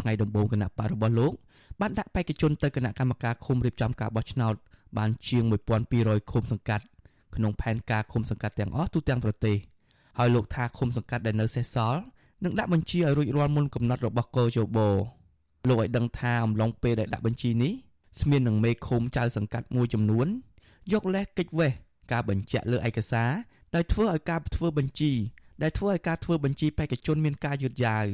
[0.00, 1.32] ថ្ងៃដំបូងគណៈបករបស់លោក
[1.80, 4.54] បានដាក់បេក្ខជនទៅគណៈកម្មការឃុំរៀបចំការបោះឆ្នោត
[4.98, 5.44] បានជាង
[5.88, 6.84] 1200ឃុំសង្កាត់
[7.36, 9.56] ក្នុងផែនការឃុំសង្កាត់ទាំងអស់ទូទាំងប្រទេស
[10.18, 12.00] ហើយលោកថាឃុំសង្កាត់ដែលនៅសេសសល់
[12.44, 14.78] នឹងដាក់បញ្ជីឲ្យរួចរាល់មុនកំណត់របស់កោជប
[15.68, 17.72] លោកឲ្យដឹងថាអំឡុងពេលដែលដាក់បញ្ជីនេះ
[18.20, 20.26] ស្មាននឹងមេឃុំចៅសង្កាត់មួយចំនួន
[20.92, 21.72] យកលេសកិច្ចវេះ
[22.12, 23.30] ការបញ្ជាក់លើឯកសារ
[23.74, 25.12] ដោយធ្វើឲ្យការធ្វើបញ្ជី
[25.62, 28.06] ដែលធ្វើឲ្យការធ្វើបញ្ជីបេក្ខជនមានការយឺតយ៉ាវ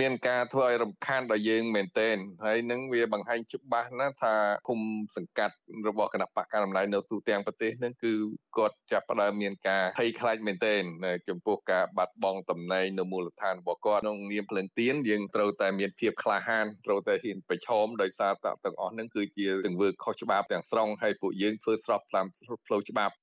[0.00, 4.34] មានការធ្វើឲ្យរំខានដល់យើងមែនទែនហើយនឹងវាបង្ហាញច្បាស់ណាស់ថា
[4.68, 4.80] គុំ
[5.16, 5.56] សង្កាត់
[5.88, 8.12] របស់គណៈបកកណ្ដាលអំណាចនៅទូទាំងប្រទេសនឹងគឺ
[8.56, 10.82] គាត់ចាប់ផ្ដើមមានការភ័យខ្លាចមែនទែន
[11.28, 22.26] ចំពោះការបាត់បង់តំណែងនៅមូលដ្ឋានរបស់គាត់ក្នុងនាមភ្លឹងទៀនយើងត្រូវតែមានភាពក្លាហានត្រូវតែហ៊ានប្រឈមដោយសារតទាំងអស់នឹងគឺជាទង្វើខុសច្បាប់ទាំងស្រុងហើយពួកយើងធ្វើស្របតាម
[22.66, 23.14] ផ្លូវច្បាប់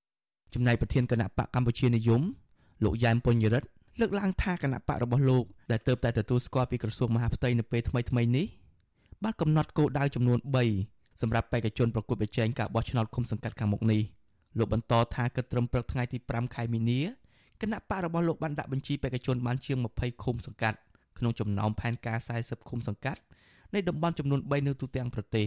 [0.54, 2.22] ចំណែកប្រធានគណៈបកកម្ពុជានិយម
[2.84, 3.68] លោកយ៉ែមពញ្ញរិទ្ធ
[4.00, 8.46] លើកឡើងថាគណៈបករបស់លោកដែលទៅតែទទួលស្គាល់ពីក្រសួងមហាផ្ទៃនៅពេលថ្មីៗនេះ
[9.24, 10.40] បានកំណត់គោលដៅចំនួន
[10.80, 14.02] 3សម្រាប់បេក្ខជនប្រកួតប្រជែងការបោះឆ្នោតឃុំសង្កាត់ខាងមុខនេះ
[14.58, 17.00] លោកបន្តថាគិតត្រឹមព្រឹកថ្ងៃទី5ខែមីនា
[17.62, 20.78] គណៈបករបស់លោកបានដាក់បញ្ជីបេក្ខជនបានជាង20ឃុំសង្កាត់
[21.18, 23.22] ក្នុងចំណោមផែនការ40ឃុំសង្កាត់
[23.74, 25.46] នៃតំបន់ចំនួន3នៅទូទាំងប្រទេស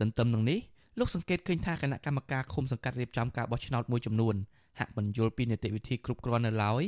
[0.00, 0.58] ទន្ទឹមនឹងនេះ
[1.00, 4.34] លោកសង្កេតឃើញថាគណៈកម្មការឃុំសង្កាត់រៀបចំការបោះឆ្នោតមួយចំនួន
[4.78, 6.82] ហាក់មិនយល់ពីនីតិវិធីគ្រប់គ្រាន់នៅឡើយ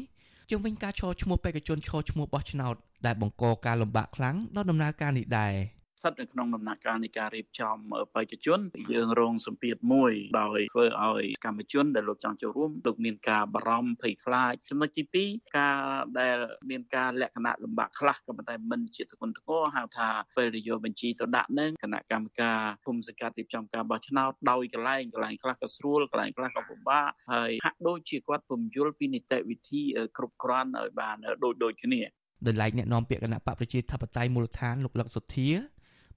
[0.51, 2.75] ជុំវិញការឈរឈ្មោះបេក្ខជនឈរឈ្មោះបោះឆ្នោត
[3.07, 5.55] ដែលបង្កការលំបាកខ្លាំងដល់ដំណើរការនេះដែរ។
[5.99, 7.77] ស្ថិតនៅក្នុងដំណាក់កាលនៃការរៀបចំ
[8.15, 8.61] បេក្ខជន
[8.93, 15.79] យើងរងសម្ពាធមួយដោយធ្វើឲ្យកម្មជនដែលលោកចង់ចូលរួមលោកមានការបារម្ភភ័យខ្លាចចំណុចទី2ការ
[16.21, 16.37] ដែល
[16.71, 29.83] មានការលក្ខណៈលំបាកខ្លះក៏ប៉ុន្តែមិនជាទគុណធ្ងរហៅថាពេលដែលយកបញ្ជីទៅដាក់នឹងគណៈកម្មការគុំសង្កាត់រៀបចំការបោះឆ្នោតដោយកន្លែងកន្លែងខ្លះក៏ស្រួលកន្លែងខ្លះក៏ពិបាកហើយហាក់ដូចជាគាត់ពំយល់ពីនីតិវិធី
[30.17, 32.03] គ្រប់គ្រាន់ឲ្យបានដូចដូចគ្នា
[32.47, 35.49] ដោយឡែកអ្នកនាំពាក្យគណៈបកប្រជាធិបតេយ្យមូលដ្ឋានលោកលឹកសុធា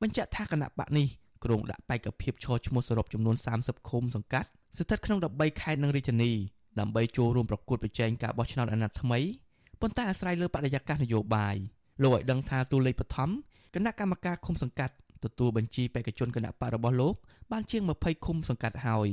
[0.02, 1.08] បញ្ជាក់ថាគណៈបកនេះ
[1.44, 6.32] ក្រុងដាក់បេក្ខភាពឈរឈ្មោះសរុបចំនួន30ឃុំសង្កាត់ស្ថិតក្នុង13ខេត្តនិងរាជធានី
[6.80, 9.20] ដើម្បីចូលរួមប្រកួតប្រជែងការបោះឆ្នោតអាណត្តិថ្មី
[9.82, 11.56] ប៉ុន្តែអាស្រ័យលើបរិយាកាសនយោបាយ
[12.02, 13.30] លោកឲ្យដឹងថាតួលេខបឋម
[13.74, 17.16] គណៈកម្មការឃុំសង្កាត់ទទួលបញ្ជីបេក្ខជនគណៈបករបស់លោក
[17.52, 19.10] បានជាង20ឃុំសង្កាត់ហើយ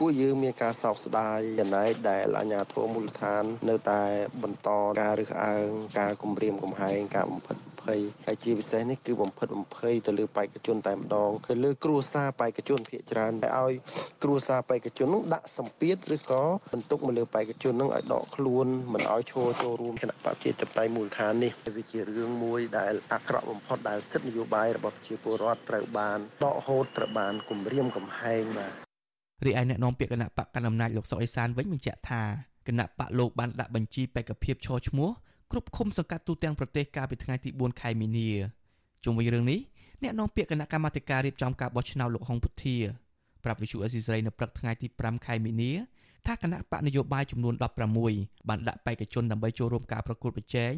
[0.00, 4.02] ពួកយើងមានការសោកស្ដាយចំណែកដែលអាជ្ញាធរមូលដ្ឋាន នៅតែ
[4.42, 4.68] បន្ត
[5.00, 13.74] ការរើសអើងការគំរាមកំហែងការបំផិតភ័យហើយជាពិសេសនេះគឺបំផិតបំភ័យទៅលើបេក្ខជនតែម្ដងទៅលើគ្រួសារបេក្ខជនភាគច្រើនដែលឲ្យ
[14.22, 28.85] គ្រួសារបេក្ខជននោះដាក់សម្ពាធឬក៏បន្ទុកមកលើបេក្ខជននឹងឲ្យដកខ្លួនមិនឲ្យឈរចូលរួមគណៈបព្វជិតតៃមូលដ្ឋាននេះវាជារឿងមួយដែលអាក្រក់បំផុតដែលសិទ្ធិនយោបាយរបស់ប្រជាពលរដ្ឋត្រូវបានដកហូតត្រូវបានគំរាមកំហែងបាទ
[29.44, 32.22] រីឯអ្នកនាំពាក្យគណៈបកកណ្ដាលអំណាចលោកសុកអេសានវិញបញ្ជាក់ថា
[32.66, 35.10] គណៈបកលោកបានដាក់បញ្ជីបេក្ខភាពឈរឈ្មោះ
[35.50, 38.30] គ្រប់ឃុំសង្កាត់ទូទាំងប្រទេសកាលពីថ្ងៃទី4ខែមីនា
[39.04, 39.60] ជុំវិញរឿងនេះ
[40.02, 42.76] អ្នកនាំពាក្យគណៈកម្មាធិការរៀបចំការបោះឆ្នោតលោកហុងពុធា
[43.44, 45.72] ប្រាប់វិសុអេស៊ីសរ៉ៃនៅព្រឹកថ្ងៃទី5ខែមីនា
[46.26, 47.54] ថាគណៈបកនយោបាយចំនួន
[48.02, 50.72] 16បានដាក់បេក្ខជនដើម្បីចូលរួមការប្រកួតប្រជែង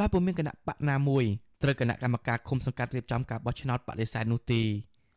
[0.00, 1.24] ដោយពុំមានគណៈបកណាមួយ
[1.62, 4.62] ត្រូវគណៈកម្មការឃុំសង្កាត់រៀបចំការបោះឆ្នោតបដិសេធនោះទេ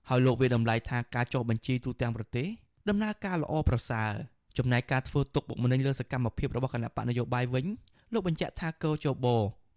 [0.10, 2.48] ហើយលោកវាតម្លៃថាការចុះបញ្ជីទូទាំងប្រទេស
[2.90, 4.12] ដំណើរការល្អប្រសើរ
[4.58, 7.66] ចំណែកការធ្វើទុកបុកម្នេញលើសកម្មភាពរបស់គណៈបកនយោបាយវិញ
[8.14, 9.28] លោកបញ្ជាក់ថាកោជប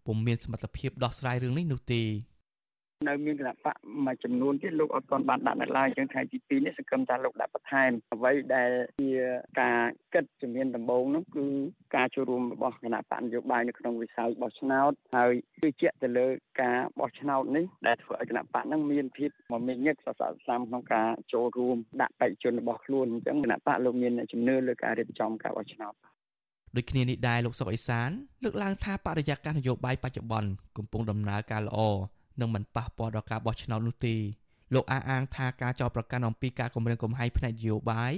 [0.07, 2.03] ពុំមានសមត្ថភាពដោះស្រាយរឿងនេះនោះទេ
[3.07, 9.13] នៅមានគណៈបកមួយចំនួនទៀតលោកអត់ទាន់បានដាក់នៅឡើយចឹងថ្ងៃទី2នេះសង្ឃឹមថាលោកដាក់បន្ថែមអ្វីដែលជា
[9.61, 9.81] ការ
[10.15, 11.45] គិតជំនាញដំបូងនោះគឺ
[11.97, 15.33] ការចូលរួមរបស់គណៈបកនយោបាយនៅក្នុងវិស័យបោះឆ្នោតហើយ
[15.63, 16.27] ជឿជាក់ទៅលើ
[16.63, 25.95] ការបោះឆ្នោតនេះដែលធ្វើឲ្យគណៈបកនឹងមានភាពមមាញឹកសសរស្តម្ភក្នុងការចូលរួមដាក់បេក្ខជនរបស់ខ្លួនអញ្ចឹងគណៈបកលោកមានជំនឿលើការរៀបចំការបោះឆ្នោត
[26.77, 28.11] ដូចគ្នានេះដែរលោកសុកអេសាន
[28.45, 31.81] លើកឡើងថាបរិយាកាសនយោបាយបច្ចុប្បន្នកំពុងដំណើរការល្អ
[32.41, 34.15] និងមិនប៉ះពាល់ដល់ការបោះឆ្នោតនោះទេ
[34.75, 38.13] លោកអះអាងថាការចោទប្រកាន់អំពីការគម្រាមកំហែងផ្នែកនយោបាយ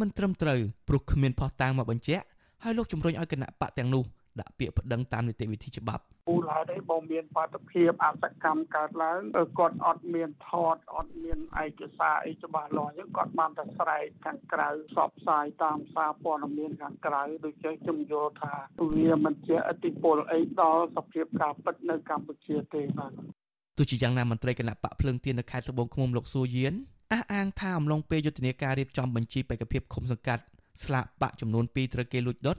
[0.00, 2.24] មិនត្រឹមត្រូវព្រោះគ្មានភស្តុតាងមកបញ្ជាក់
[2.62, 4.04] ហើយលោកជំរុញឲ្យគណៈបកទាំងនោះ
[4.40, 9.20] ដាក់ពាក្យប្តឹងតាមនីតិវិធីច្បាប់មូលហេតុអីបើមានបាតុភិបអសកម្មកើតឡើង
[9.58, 18.54] គាត់អត់មានថតអត់មានឯកសារអីច្បាស់លាស់អញ្ចឹងគាត់បានតែស្រែកខាងក្រៅផ្សព្វផ្សាយតាមសារព័ត៌មានខាងក្រៅដូចជាខ្ញុំយល់ថា
[18.94, 23.41] វាមិនជាអតិពលអីដល់សភាពការពិតនៅកម្ពុជាទេបាទទោះ
[23.90, 26.72] ជាយ៉ាងណាមន្ត្រីគណៈបកភ្លើងទៀននៅខេត្តត្បូងឃ្មុំលោកសួរយាន
[27.12, 30.42] អះអាងថាអំឡុងពេលយុទ្ធនាការរៀបចំបញ្ជីបេក្ខភាពឃុំសង្កាត់
[30.82, 32.56] ស្លាកបកចំនួន2ត្រូវគេលួចដុត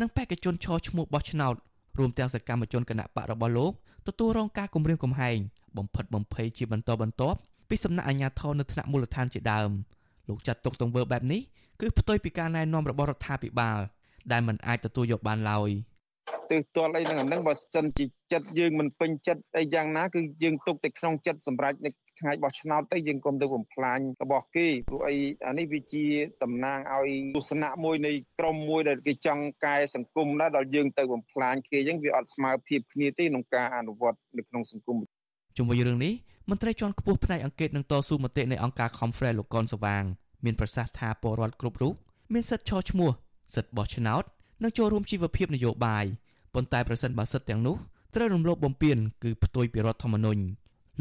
[0.00, 1.54] និងបេក្ខជនឈរឈ្មោះបោះឆ្នោត
[1.98, 3.72] រួមទាំងសកម្មជនគណៈបករបស់លោក
[4.06, 5.38] ទទួលរងការគំរាមកំហែង
[5.78, 9.70] បំផិតបំភ័យជាបន្តបន្ទាប់ពីសំណាក់អាជ្ញាធរនៅថ្នាក់មូលដ្ឋានជាដើម
[10.28, 11.40] លោកចាត់ទុកទង្វើបែបនេះ
[11.80, 13.78] គឺផ្ទុយពីការណែនាំរបស់រដ្ឋាភិបាល
[14.32, 15.70] ដែលមិនអាចទទួលយកបានឡើយ។
[16.50, 26.06] ទើទាល់អីហ្នឹងអាហ្នឹងបើសិនជាចិត្តយើងមិនពេញចិត្តអីយ៉ាងណាគឺយើងទុកតែក្នុងចិត្តសម្រាប់នៅថ្ងៃបោះឆ្នោតទៅយើងកុំទៅបំផ្លាញរបស់គេព្រោះអីអានេះវាជា
[26.42, 34.96] តំណាងឲ្យទស្សនៈមួយនៃក្រមមួយដែលគេចង់កែសង្គមដែរដល់យើងទៅបំផ្លាញគេអញ្ចឹងវាអត់ស្មើភាពគ្នាទេក្នុងការអនុវត្តនៅក្នុងសង្គម
[35.56, 36.12] ជុំវិញរឿងនេះ
[36.50, 40.04] មន្ត្រីជាន់ខ្ពស់ផ្នែកអង្គការនឹងតស៊ូមតិនៃអង្គការ Conference លោកកនសវាង
[40.44, 41.94] មានប្រសាសន៍ថាពលរដ្ឋគ្រប់រូប
[42.32, 43.10] មានសិទ្ធិឈរឈ្មោះ
[43.54, 44.24] សិទ្ធិបោះឆ្នោត
[44.62, 46.04] និងចូលរួមជីវភាពនយោបាយ
[46.54, 47.76] ប៉ុន្តែប្រសិនបើសិទ្ធិទាំងនោះ
[48.14, 50.42] ត្រូវរំលោភបំពានគឺផ្ទុយពីរដ្ឋធម្មនុញ្ញ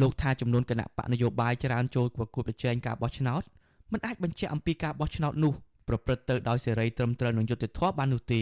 [0.02, 3.42] លោកថាចំនួនគណៈបកនយោបាយច្រើនចូលប្រគួតប្រជែងការបោះឆ្នោត
[3.92, 5.54] មិនអាចបញ្ជាក់អំពីការបោះឆ្នោតនោះ
[5.88, 8.42] ប្រព្រឹត្តទៅដោយសេរីត្រឹមត្រូវនឹងយុត្តិធម៌បាននោះទេ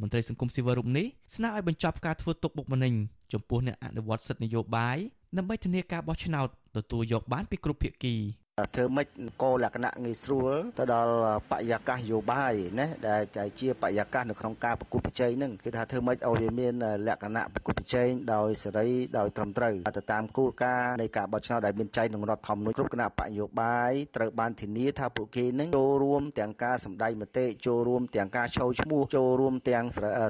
[0.00, 2.94] មន្ត្រីសង្គមស៊ីវិលរូបនេះស្នើឲ្យបញ្ចប់ការធ្វើទុកបុកម្នេញ
[3.32, 4.98] ចំពោះអ្នកអនុវត្តសិទ្ធិនយោបាយ
[5.36, 8.14] ដើម្បីធានាការបោះឆ្នោតទទួលយកបានពីគ្រប់ភាគី។
[8.74, 9.08] ធ្វើម៉េច
[9.42, 11.14] កលក្ខណៈងាយស្រួលទៅដល់
[11.50, 13.22] បរិយាកាសនយោបាយណាដែល
[13.60, 16.74] ជាបរិយាកាសនៅក្នុងការប្រគល់ប្រជែងហ្នឹងគឺថាធ្វើម៉េចឲ្យវាមាន
[17.08, 18.88] លក្ខណៈប្រគល់ប្រជែងដោយសេរី
[19.18, 29.84] ដោយត្រឹមត្រូវទៅតាមគោលការណ៍នៃការបោះឆ្នោតដែលមានចែងក្នុងរដ្ឋធម្មនុញ្ញគ្រប់គណៈបកនយោបាយត្រូវបានធានាថាពួកគេនឹងចូលរួមទាំងការសម្ដែងមតិចូលរួមទាំងការឈោឈ្មោះចូលរួមទាំង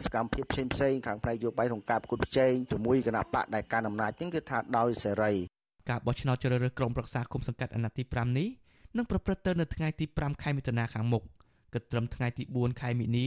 [0.04, 5.51] សកម្មភាពផ្សេងផ្សេងខាងផ្នែកនយោបាយក្នុងការប្រគល់ប្រជែងជាមួយគណៈបកដែលកាន់អំណាចហ្នឹងគឺថាដោយសេរី
[5.88, 8.48] ការបោះឆ្នោតជ្រើសរើសក្រុមប្រឹក្សាគុំសង្កាត់អាណត្តិទី5នេះ
[8.96, 11.22] នឹងប្រព្រឹត្តទៅនៅថ្ងៃទី5ខែមិថុនាខាងមុខ
[11.72, 13.26] គិតត្រឹមថ្ងៃទី4ខែមិនិនា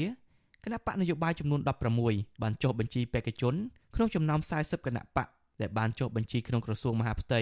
[0.64, 1.62] គណៈបកនយោបាយចំនួន
[2.02, 3.56] 16បានចុះបញ្ជីបេក្ខជន
[3.96, 5.28] ក្នុងចំណោម40គណៈបក
[5.62, 7.42] ដែលបានចុះបញ្ជីក្នុងក្រសួងមហាផ្ទៃ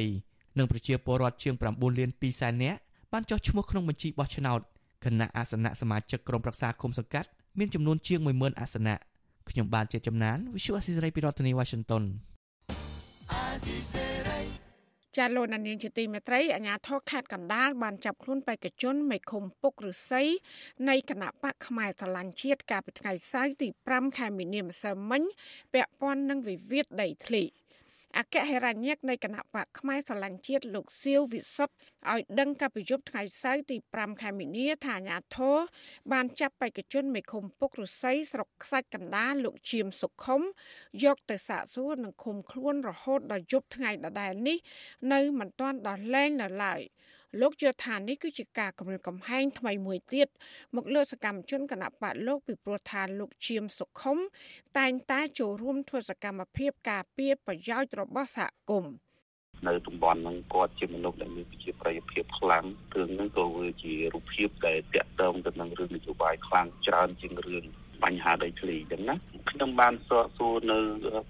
[0.57, 2.79] និងប្រជាពលរដ្ឋជាង9លាន2សែននាក់
[3.13, 4.59] បានចុះឈ្មោះក្នុងបញ្ជីបោះឆ្នោត
[5.05, 8.97] គណៈអាសនៈសមាជិកក្រុមប្រឹក្សាគុំសង្កាត់មានចំនួនជាង10000អាសនៈ
[9.49, 12.03] ខ្ញុំបានជាចំណាន Visual Assisray ពីរដ្ឋធានី Washington
[15.17, 20.23] ចាលោកនាងជាទីមេត្រីអាជ្ញាធរខេត្តកណ្ដាលបានចាប់ខ្លួនបេក្ខជនមេឃុំពុកឫស្សី
[20.89, 25.23] នៃគណៈបកផ្នែកស្រឡាញ់ជាតិកាលពីថ្ងៃសៅរ៍ទី5ខែមីនាម្សិលមិញ
[25.73, 27.43] ពាក់ព័ន្ធនឹងវិវាទដីធ្លី
[28.19, 31.75] អគ្គហេរញ្ញិកនៃគណៈបកផ្នែកស្រឡាញ់ជាតិលោកសៀវវិសុទ្ធ
[32.11, 35.57] ឲ្យដឹងកាលពីយប់ថ្ងៃសៅរ៍ទី5ខែមីនាថាអាញាធរ
[36.11, 40.41] បានចាប់បេក្ខជនមេឃុំពុករុស័យស្រុកខ្សាច់កណ្ដាលលោកឈៀមសុខុម
[41.03, 44.57] យកទៅសាកសួរនិងឃុំខ្លួនរហូតដល់យប់ថ្ងៃដដែលនេះ
[45.13, 46.81] នៅមិនទាន់ដោះលែងនៅឡើយ
[47.41, 50.27] លោកជឿថានេះគឺជាការគម្រាមកំហែងថ្មីមួយទៀត
[50.75, 54.17] មកលើសកម្មជនគណៈបកលោកពីព្រោះថាលោកឈៀមសុខុម
[54.77, 58.93] តែងតែចូលរួមធ្វើសកម្មភាពការពារប្រយោជន៍របស់សហគមន៍
[59.67, 62.65] នៅតំបន់ហ្នឹងគាត់ជាមនុស្សដែលមានប្រជាប្រិយភាពខ្លាំង
[62.95, 67.65] រឿងហ្នឹងក៏វាជារូបភាពដែលតាក់ទងទៅនឹងរឿងនយោបាយខ្លាំងច្រើនជាងរឿង
[68.03, 69.15] បញ្ហាដីធ្លីអញ្ចឹងណា
[69.51, 70.77] ខ្ញុំបានសួរសួរនៅ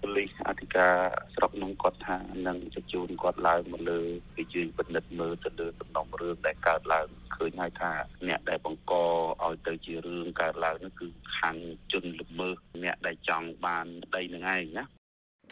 [0.01, 0.95] ប៉ូលីសអធិការ
[1.35, 3.99] ស្រុកនោះគាត់ថានឹងជជូនគាត់ឡើងមកលើ
[4.37, 7.91] វិជាពិនិត្យមើលទៅលើដំណុំរឿងដែលកើតឡើងឃើញហើយថា
[8.27, 11.07] អ្នកដែលបង្កឲ្យទៅជារឿងកើតឡើងនោះគឺ
[11.37, 11.55] ខាង
[11.91, 14.85] ជនល្មើសអ្នកដែលចង់បានដីនឹងឯងណា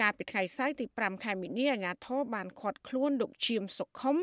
[0.01, 4.15] កាលពីថ្ងៃសៅរ៍ទី5ខែមីនាអាជ្ញាធរបានឃាត់ខ្លួនលោកឈៀមសុខុម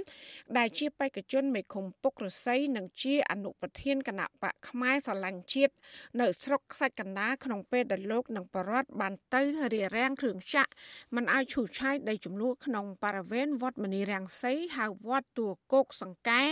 [0.57, 5.75] ដែលជាបេក្ខជនមេឃុំពុករស័យនិងជាអនុប្រធានគណៈបកផ្នែកស្រឡាញ់ជាតិ
[6.21, 10.71] នៅស្រុកខ្សាច់កណ្ដាលក្នុងពេលដែលលោកនិងបរដ្ឋបានទៅរារាំងគ្រឿងចាក់
[11.15, 16.43] មិនឲ្យឈូសឆាយដីចំនួនក្នុងបរិវេណវត្តមនីរាំងសីហៅវត្តទួគោកសង្កែ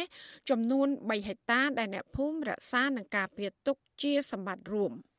[0.50, 4.94] ចំនួន3ហិកតាដែលអ្នកភូមិរក្សានិងការពារទុកជាសម្បត្តិរួម។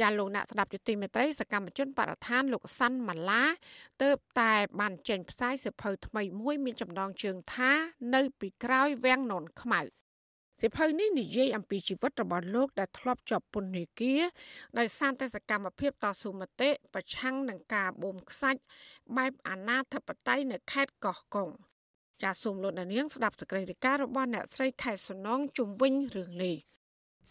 [0.00, 3.44] ចាលោកអ្នកស្ដាប់យុតិមេត្រីសកម្មជនបរិស្ថានលោកសាន់ម៉ាឡា
[4.02, 7.72] ទៅតែបានចេញផ្សាយសិភៅថ្មីមួយមានចំណងជើងថា
[8.14, 9.80] នៅពីក្រោយវាំងននខ្មៅ
[10.62, 14.22] សិភៅនេះនិយាយអំពីជីវិតរបស់លោកដែលធ្លាប់ជាប់ពន្ធនាគារ
[14.78, 18.60] ដោយសារតែសកម្មភាពតស៊ូមតិប្រឆាំងនឹងការបូមខ្សាច់
[19.16, 21.48] បែបអាណាធិបតេយ្យនៅខេត្តកោះកុង
[22.22, 26.56] ចាសសូមលោកនាងស្ដាប់សេចក្តីរាយការណ៍របស់អ្នកស្រីខែសំណងជុំវិញរឿងនេះ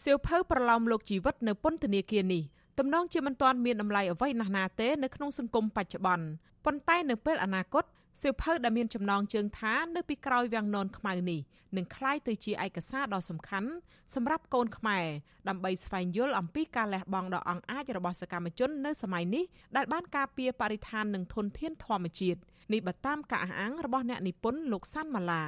[0.03, 2.43] សៀវភៅប្រឡោមលោកជីវិតនៅពន្ធនាគារនេះ
[2.79, 6.25] ទំនងជាមិនទាន់មានតម្លៃអ្វីណាស់ណាទេនៅក្នុងសង្គមបច្ចុប្បន្ន
[6.65, 7.83] ប៉ុន្តែនៅពេលអនាគត
[8.21, 11.39] សៀវភៅដែលមានចំណងជើងថានៅពីក្រោយវាំងននខ្មៅនេះ
[11.77, 13.69] នឹងក្លាយទៅជាឯកសារដ៏សំខាន់
[14.15, 15.05] សម្រាប់កូនខ្មែរ
[15.49, 19.43] ដើម្បីស្វែងយល់អំពីការលះបង់ដ៏អង់អាចរបស់សកម្មជននៅសម័យនេះ
[19.75, 22.39] ដែលបានការពារបរិស្ថាននិងធនធានធម្មជាតិ
[22.73, 25.43] នេះបើតាមការអះអាងរបស់អ្នកនិពន្ធលោកសាន់ម៉ាឡា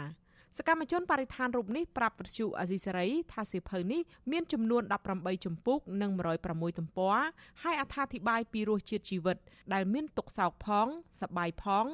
[0.56, 4.84] សកម្មជនបរិស្ថានរូបនេះប្រាប់វិទ្យុអាស៊ីសេរីថាសៀវភៅនេះមានចំនួន
[5.14, 6.12] 18ជំពូកនិង
[6.46, 7.18] 106ទំព័រ
[7.64, 9.38] ហើយអត្ថាធិប្បាយពីរសជាតិជីវិត
[9.74, 10.88] ដែលមានទុកសោកផង
[11.22, 11.86] សប្បាយផង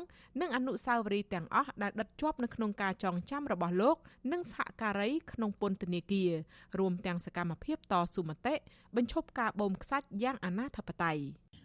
[0.41, 3.97] និងអនុស្សាវរីយ៍ទាំងអស់ដែលដិតជាប់នៅក្នុងការចងចាំរបស់លោក
[4.31, 6.31] និងសហការីក្នុងពន្ធនាគារ
[6.79, 8.55] រួមទាំងសកម្មភាពតស៊ូមតិ
[8.95, 11.17] បញ្ឈប់ការបូមខ្សាច់យ៉ាងអនាធបត័យ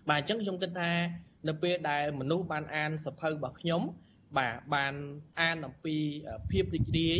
[0.08, 0.90] បាទអញ្ចឹងខ្ញុំគិតថា
[1.48, 3.82] នៅពេលដែលមនុស្សបានអានសភៅរបស់ខ្ញុំ
[4.36, 4.94] បាទបាន
[5.40, 5.96] អានអំពី
[6.50, 7.18] ភាពរីករាយ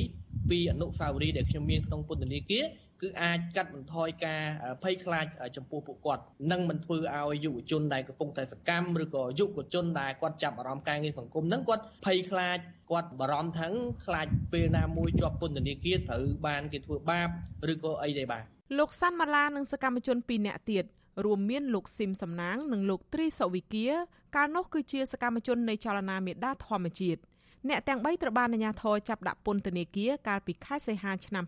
[0.51, 2.65] ពីអនុស្សាវរីយ៍ដែលខ្ញុំមានក្នុងពុទ្ធនាគារ
[3.03, 4.43] គឺអាចកាត់បន្ថយការ
[4.83, 12.59] ភ័យខ្លាចចំពោះពួកគាត់និងមិនធ្វើឲ្យយុវជនដែលកំពុងតែសកម្មឬក៏យុវជនដែលគាត់ចាប់អារម្មណ៍ការងារសង្គមហ្នឹងគាត់ភ័យខ្លាច
[12.91, 13.69] គាត់បារម្ភថា
[14.07, 17.29] ខ្លាចពេលណាមួយជាប់ពន្ធនាគារត្រូវបានគេធ្វើបាប
[17.73, 18.45] ឬក៏អីទេបាទ
[18.79, 20.85] លោកសាន់ម៉ាឡានិងសកម្មជន2នាក់ទៀត
[21.25, 23.89] រួមមានលោកស៊ីមសំណាង និងលោកត្រីសវិគា
[24.37, 27.21] កាលនោះគឺជាសកម្មជននៃចលនាមេដាធម្មជាតិ
[27.69, 31.45] អ្នកទាំង3ត្រូវបានអាជ្ញាធរចាប់ដាក់ពន្ធនាគារកាលពីខែសីហាឆ្នាំ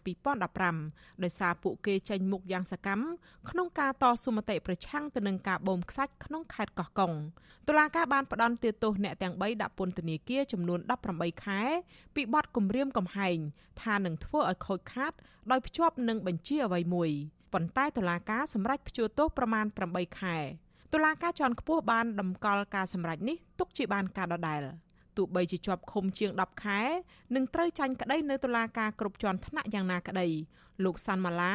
[0.60, 3.04] 2015ដោយសារពួកគេចេញមុខយ៉ាងសកម្ម
[3.50, 7.12] ក្នុងការតស៊ូមតិប្រឆាំងទៅនឹងការបូមខ្សាច់ក្នុងខេត្តកោះកុង
[7.68, 10.80] តុលាការបានផ្តន្ទាទោសអ្នកទាំង3ដាក់ពន្ធនាគារចំនួន
[11.12, 11.60] 18ខែ
[12.14, 13.38] ពីបទគំរាមកំហែង
[13.82, 15.12] ថានឹងធ្វើឲ្យខូចខាត
[15.50, 17.10] ដោយភ្ជាប់នឹងបញ្ជាអ្វីមួយ
[17.52, 20.36] ប៉ុន្តែតុលាការសម្រេចព្យួរទោសប្រមាណ8ខែ
[20.94, 24.62] តុលាការជាន់ខ្ពស់បានដំកល់ការសម្រេចនេះទុកជាបានការដដែល។
[25.16, 26.80] ទោះបីជាជាប់ឃុំជាង10ខែ
[27.34, 30.28] នឹងត្រូវចាញ់ក្តីនៅតុលាការគ្រប់ជាន់ថ្នាក់យ៉ាងណាក្តី
[30.84, 31.54] លោកសាន់ម៉ាឡា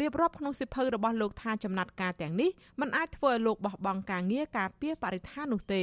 [0.00, 5.82] រៀបរាប់ក្នុងសិភៅរបស់លោកថាចំណាត់ការទាំងនេះมันអាចធ្វើឲ្យលោកបោះបង់ការងារការពារបរិស្ថាននោះទេ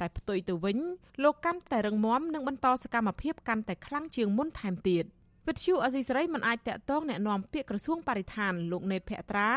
[0.00, 0.78] តែផ្ទុយទៅវិញ
[1.22, 5.04] លោកកាន់តែរឹងមាំនិងបន្តសកម្មភាពកាន់តែខ្លាំងជាងមុនថែមទៀត។
[5.47, 9.51] វិទ្យុអេស៊ីសរ៉ៃមិនអាចតាក់ទងแนะនាំពាក្យក្រសួងបរិស្ថានលោកណេតភក្ត្រា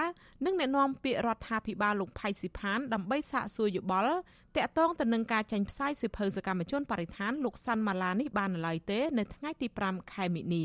[0.44, 4.14] និងแนะនាំពាក្យរដ្ឋាភិបាលលោកផៃស៊ីផានដើម្បីសាកសួរយោបល់
[4.56, 10.64] តាក់ទងទៅនឹងការចេញផ្សាយសិភៅសកម្មជនបរិស្ថានលោកសាន់ម៉ាឡានេះបាននៅឡើយទេនៅថ្ងៃទី5ខែមិនិនា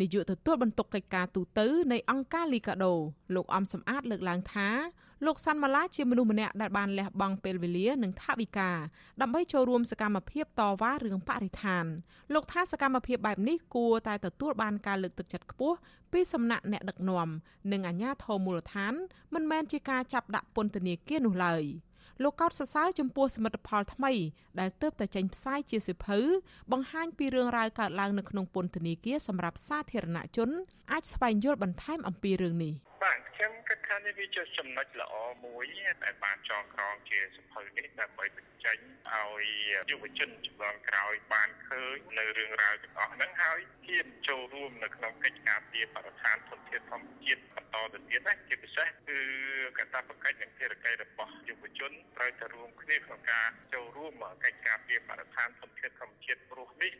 [0.00, 1.60] នាយកទទួលបន្ទុកកិច្ចការទូត
[1.92, 2.92] នៃអង្គការលីកាដូ
[3.34, 4.68] លោកអំសំអាតលើកឡើងថា
[5.25, 8.71] លោកសាន់ម៉ាឡាជាមនុស្សម្នាក់ដែលបានលះបង់ពេលវេលានិងថវិកា
[9.21, 11.85] ដើម្បីចូលរួមសកម្មភាពតវ៉ារឿងបរិស្ថាន
[12.33, 15.77] លោកថាសកម្មភាពបែបនេះគួរតែទទួលបានការលើកទឹកចិត្តខ្ពស់
[16.11, 17.27] ពីសំណាក់អ្នកដឹកនាំ
[17.71, 18.93] និងអាជ្ញាធរមូលដ្ឋាន
[19.33, 21.63] មិនមែនជាការចាប់ដាក់ពន្ធនាគារនោះឡើយ
[22.23, 24.13] លោកកោតសរសើរចំពោះសមិទ្ធផលថ្មី
[24.59, 26.19] ដែលទើបតែចេញផ្សាយជាសិភៅ
[26.71, 30.49] បង្ហាញពីរឿងរ៉ាវកើតឡើងនៅក្នុងពន្ធនាគារសម្រាប់សាធារណជន
[30.91, 32.94] អាចស្វែងយល់បន្ថែមអំពីរឿងនេះបាទខ្ញុំគិត
[33.95, 35.13] ថានេះវាជាចំណុចល្អ
[35.45, 35.65] មួយ
[36.03, 38.77] ដែលបានចងក្រងជាសភៅនេះដើម្បីបញ្ចេញ
[39.13, 39.45] ឲ្យ
[39.91, 49.19] យុវជនជំនាន់ក្រោយបានឃើញនៅរឿងរ៉ាវទាំងអស់ហ្នឹងហើយហ៊ានចូលរួមនៅក្នុងកិច្ចការពារបរិស្ថានធនធានធម្មជាតិបន្តទៅទៀតណាជាពិសេសគឺ
[49.77, 56.91] កតាបកិច្ចនិងភារកិច្ចរបស់យុវជនត្រូវតែរួមគ្នាក្នុងការចូលរួមកិច្ចការពារបរិស្ថានធនធានធម្មជាតិព្រោះនេះ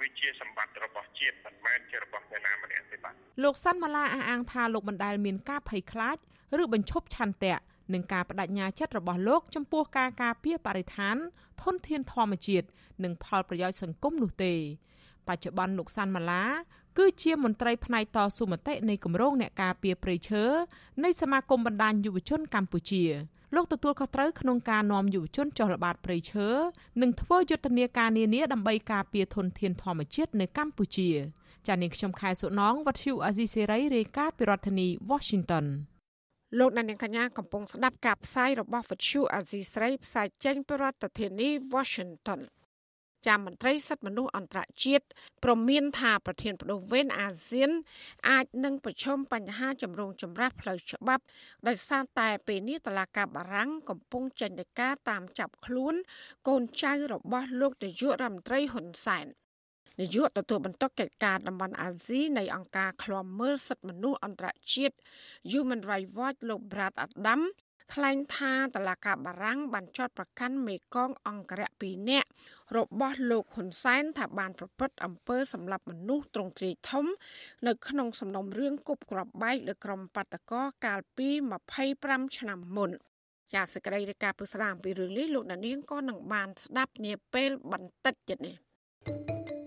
[0.00, 3.14] វាជាសម្បត្តិរបស់ជាតិមិនមែនជារបស់អ្នកណាម្នាក់ទេបាទ
[3.44, 6.18] លោកសាន់ម៉ាឡាអះអាងថាលោកបណ្ដែលមានការភ័យខ្លាច
[6.62, 7.56] ឬបញ្ឈប់ឆន្ទៈ
[7.92, 11.16] នឹងការបដិញ្ញាចិត្តរបស់លោកចំពោះការការពារបរិស្ថាន
[11.62, 12.66] ធនធានធម្មជាតិ
[13.04, 14.54] និងផលប្រយោជន៍សង្គមនោះទេ
[15.28, 16.44] បច្ចុប្បន្នលោកសាន់ម៉ាឡា
[16.98, 20.44] គឺជាមន្ត្រីផ្នែកតស៊ូមតិនៃគម្រោងអ្នកការពារព្រៃឈើ
[21.04, 23.04] នៃសមាគមបណ្ដាញយុវជនកម្ពុជា
[23.54, 26.48] លោកទទួលខុសត្រូវក្នុងការនាំយុវជនចុះល្បាតព្រៃឈើ
[27.02, 31.10] និងធ្វើយុទ្ធនាការនានាដើម្បីការពារធនធានធម្មជាតិនៅកម្ពុជា
[31.66, 35.66] ចានាងខ្ញុំខែសុណងវັດឈូអាស៊ីសេរីរាយការណ៍ពីរដ្ឋធានី Washington
[36.58, 42.40] លោកអ្នកនាងកញ្ញាកំពុងស្ដាប់ការផ្សាយរបស់វិទ្យុអាស៊ីស្រីផ្សាយចេញពីរដ្ឋធានី Washington
[43.26, 45.04] ចាំមន្ត្រីសិទ្ធិមនុស្សអន្តរជាតិ
[45.44, 47.70] ព្រមានថាប្រធានបដូវវេនអាស៊ាន
[48.30, 51.24] អាចនឹងប្រឈមបញ្ហាចម្រូងចម្រាសផ្លូវច្បាប់
[51.66, 55.94] ដោយសារតែពេលនេះតឡាការបារាំងកំពុងចេញដីកាតាមចាប់ខ្លួន
[56.48, 59.26] កូនចៅរបស់លោកនាយករដ្ឋមន្ត្រីហ៊ុនសែន
[60.00, 64.96] នាយកទទួលបន្ទុកកិច្ចការតំបន់អាស៊ីនៃអង្គការឃ្លាំមើលសិទ្ធិមនុស្សអន្តរជាតិ
[65.50, 67.40] Human Rights Watch លោក Brad Adam
[67.92, 72.28] ថ្លែងថាតឡាកាបារាំងបានចោទប្រកាន់មេកងអង្គរៈ2នាក់
[72.76, 77.06] របស់លោកហ៊ុនសែនថាបានប្រព្រឹត្តអំពើសម្លាប់មនុស្សទ្រង់ទ្រាយធំ
[77.66, 81.28] នៅក្នុងសំណុំរឿងគប់គ្រាប់បែកលើក្រុមបាតកោកាលពី
[81.82, 82.90] 25ឆ្នាំមុន
[83.54, 88.54] ចាសសេចក្តីរាយការណ៍ពុស្ដាអំពីរឿងនេះលោកដានៀងក៏នឹងបានស្ដាប់នាពេលបន្តិចទៀតនេះ
[89.06, 89.63] thank you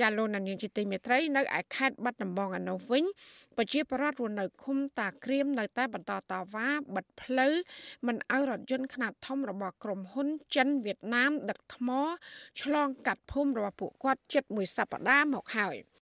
[0.00, 3.04] ចាលោកនានីជាទីមេត្រីនៅឯខេត្តបាត់ដំបងឯនោះវិញ
[3.56, 7.54] ប្រជាពលរដ្ឋរស់នៅឃុំតាក្រៀមនៅតែបន្តតវ៉ាបិទផ្លូវ
[8.06, 11.88] មិនឲ្យរថយន្តខ្នាតធំរបស់ក្រុមហ៊ុនចិនវៀតណាមដឹកថ្ម
[12.62, 15.76] ឆ្លងកាត់ភូមិរបស់ពួកគាត់ជិតមួយសប្តាហ៍មកហើយ។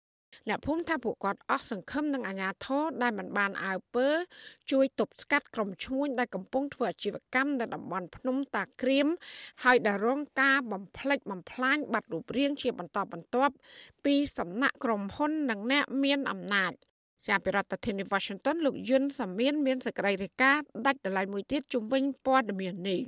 [0.48, 4.08] អ្នកភូមិថាពួកគាត់អស់សង្ឃឹមនឹងអាជ្ញាធរដែលមិនបានអើពើ
[4.72, 9.08] ជួយទប់ស្កាត់ក្រុមឈ្មួញដែលកំពុងធ្វើអាជីវកម្មនៅតំបន់ភ្នំតាក្រៀម
[9.64, 13.54] ហើយដែលរងការបំផ្លិចបំផ្លាញបាត់រូបរាងជាបន្តបន្ទាប់
[14.06, 16.72] ពីសំណាក់ក្រុមហ៊ុននិងអ្នកមានអំណាច
[17.28, 23.02] ជាប្រធានាធិបតី Washington លោកយុនសាមៀនមានសេចក្តីរាយការណ៍ដាច់ដライមួយទៀតជំវិញព័ត៌មាននេះ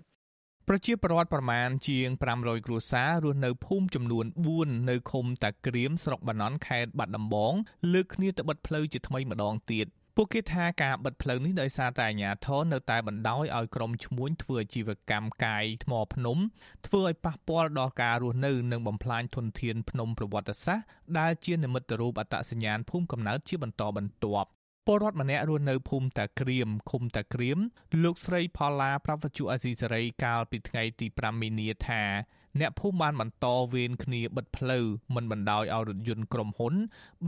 [0.70, 4.26] ប្រជាពលរដ្ឋប្រមាណជាង500គ្រួសាររស់នៅភូមិចំនួន
[4.58, 7.54] 4នៅឃុំតាក្រៀមស្រុកបាណន់ខេត្តបាត់ដំបង
[7.94, 16.38] លើកគ្នាទៅបិទផ្លូវជាថ្មីម្ដងទៀតពួកគេថាការបិទផ្លូវនេះដោយសារតែអាជ្ញាធរនៅតែបណ្ដោយឲ្យក្រុមឈ្មួញធ្វើអាជីវកម្មកាយថ្មភ្នំ
[16.88, 20.88] ធ្វើឲ្យប៉ះពាល់ដល់ការរស់នៅនិងបំផ្លាញធនធានភ្នំប្រវត្តិសាស្ត្រ
[21.20, 24.50] ដែលជានិមិត្តរូបអត្តសញ្ញាណភូមិកំណើតជាបន្តបន្ទាប់
[24.86, 27.60] ពលរដ្ឋម្នាក់រស់នៅភូមិតាក្រៀមឃុំតាក្រៀម
[28.04, 32.04] លោកស្រីផល្លាប្រវត្តិអាស៊ីសេរីកាលពីថ្ងៃទី5មីនាថា
[32.60, 36.74] អ្នកភូមិបានបន្តវេនគ្នាបិទផ្លូវមិនបណ្ដោយឲ្យរថយន្តក្រុមហ៊ុន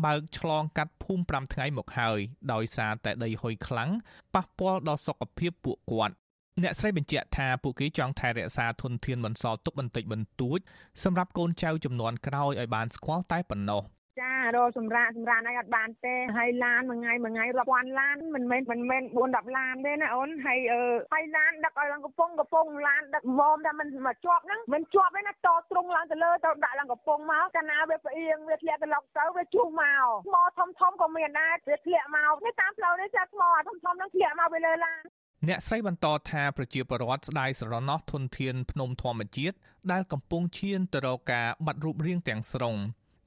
[0.06, 2.20] បើកឆ្លងកាត់ភូមិ5ថ្ងៃមកហើយ
[2.53, 3.89] ដោយសារតែដីហុយខ្លាំង
[4.36, 6.16] ប៉ះពាល់ដល់សុខភាពពួកគាត់
[6.64, 10.60] អ្នកស្រីបញ្ជាក់ថាពួកគេចង់ថែរក្សាធនធានបន្សល់ទុកបន្តិចបន្តួច
[11.03, 13.84] សម្រាប់កូនចៅចំនួនក្រោយឲ្យបានស្គាល់តែប៉ុណ្ណោះ។
[14.22, 20.82] ចារកសម្រាប់សម្រាប់អីអត់បានទេហើយឡានមួយថ្ងៃមួយថ្ងៃរាប់ពាន់ឡានមិនមែនមិនមែន4 10ឡានទេណាអូនហើយអឺ
[21.13, 35.01] ហើយឡានដឹកឲ្យឡើងកំពង់កំពង់ឡានដឹកមុំថាមិនមកជាប់ហ្នឹងមិនជាប់ទេណាតត្រង់ឡើងទៅលើទៅដាក់ឡើងកំពង់មកកាលណាវាផ្អៀងវាធ្លាក់ទៅឡុកទៅវាជុះមកថ្មធំធំក៏មានដែរវាធ្លាក់មកនេះតាមផ្លូវនេះចាថ្មធំធំហ្នឹងធ្លាក់មកវាលើឡាន
[35.47, 39.55] អ្នកស្រីបន្តថាប្រជាពលរដ្ឋស្ដាយស្រណោះធនធានភ្នំធម្មជាតិ
[39.91, 42.76] ដែលកំពុងឈានទៅរកការបាត់រូបរាងទាំងស្រុង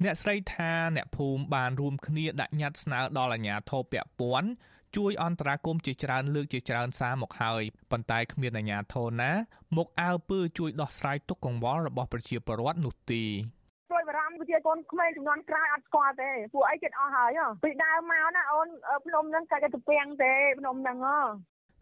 [0.04, 4.50] អ្នកស្រីថាអ្នកភូមិបានរួមគ្នាដាក់ញត្តិស្នើដល់អាជ្ញាធរពាក់ព័ន្ធ
[4.96, 9.32] ជួយអន្តរាគមន៍ជាច្រើនលើកជាច្រើនសារមកហើយប៉ុន្តែគ្មានអាជ្ញាធរណា
[9.76, 13.22] មកអើពើជួយដោះស្រាយទុកកង្វល់របស់ប្រជាពលរដ្ឋនោះទេ
[13.90, 18.68] ព្រួយបារម្ភប្រជាកូនក្មេងចំនួនក្រោយអត់ស្គាល់ទេពួកអីចិត្តអស់ហើយពីដើមមកណាអូន
[19.06, 21.20] ភ្នំហ្នឹងកាច់ទៅពាំងទេភ្នំហ្នឹងហ៎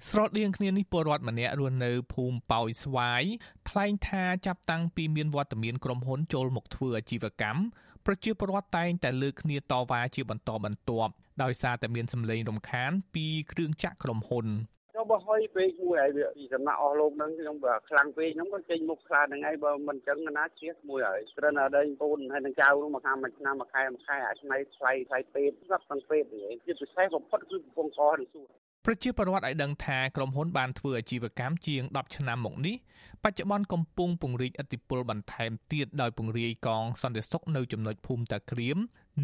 [0.08, 3.22] ស្រដៀងគ្នានេះពលរដ្ឋម្នាក់រស់នៅភូមិប៉ោយស្វាយ
[3.68, 7.60] ថ្លែងថាចាប់តាំងពីមានវត្តមានក្រុមហ៊ុនចូលមកធ្វើអាជីវកម្ម
[8.08, 14.46] ប្រជាពលរដ្ឋតែងតែលើកគ្នាតវ៉ាជាបន្តបន្ទាប់ដោយសារតែមានសម្លេងរំខានពីគ្រឿងចក្រក្រុមហ៊ុន
[14.94, 28.46] ចូលបើហុយពេកមួយហើយវាពីសំណាក់អស់លោកហ្នឹងខ្ញុំបើខ្លាំងពេកខ្ញុំក៏ចេញមុខខ្លាហ្នឹងហើយបើមិនអញ្ចឹងណាជៀសមួយហើយត្រូវណាដេញពូនហើយនឹងចៅនោះមកខាងមួយឆ្នាំមួយខែមួយខែអាចឆ្នៃថ្លៃថ្លៃពេទ្យស្រាប់ទាំងពេទ្យនេះជាពិសេសបំផុតគឺកំពង់កនិងសួរ
[28.88, 32.76] ប្រជាពលរដ្ឋឲ្យដឹងថាក្រុមហ៊ុនបានធ្វើអាជីវកម្មជាង10ឆ្នាំមកនេះ
[33.24, 38.78] បច្ចុប្បន្នកំពុងពង្រីកឥទ្ធិពលបន្ថែមទៀតដោយពង្រាយកងសន្តិសុខនៅចំណុចភូមិតាក្រៀម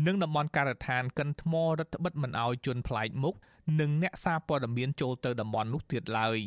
[0.07, 3.35] និងតំបន់ការដ្ឋានកិនថ្មរដ្ឋបិទមិនឲ្យជនប្លែកមុខ
[3.81, 6.39] និងអ្នកសារព័ត៌មានចូលទៅតំបន់នោះទៀតឡើយ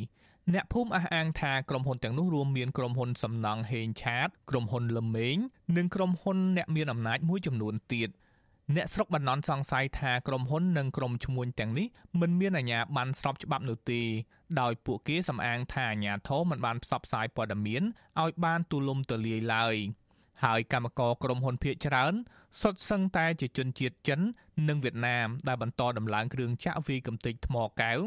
[0.53, 5.37] អ្នកភូមិអះអាងថាក្រុមហ៊ុនទាំងនោះរួមមានក្រុមហ៊ុនសំណង់ហេងឆាត ក្រុមហ៊ុនលឹមមេង
[5.77, 8.09] និងក្រុមហ៊ុនអ្នកមានអំណាចមួយចំនួនទៀត។
[8.73, 11.87] អ្នកស្រុកបណ្ណន់សង្ស័យថាក្រុមហ៊ុននិងក្រុមឈ្មួញទាំងនេះ
[12.21, 14.01] មិនមានអាជ្ញាប័ណ្ណស្របច្បាប់នោះទេ
[14.61, 17.83] ដោយពួកគេសំអាងថាអាជ្ញាធរមិនបានផ្សព្វផ្សាយព័ត៌មាន
[18.21, 19.75] ឲ្យបានទូលំទូលាយឡើយ
[20.43, 22.13] ហើយកម្មករក្រុមហ៊ុនភៀកច្រើន
[22.61, 24.19] សុទ្ធសឹងតែជាជនជាតិចិន
[24.67, 27.99] និងវៀតណាមដែលបន្តដំឡើងគ្រឿងចាក់វាយកំទេចថ្មកែវ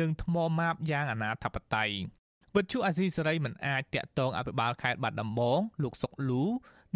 [0.00, 1.90] និងថ្មម៉ាបយ៉ាងអនាធបត័យ
[2.56, 6.42] វិទ្យុអាស៊ីសេរីមិនអាចតាក់ទងអភិបាលខេត្តបាត់ដំបងលោកសុកលូ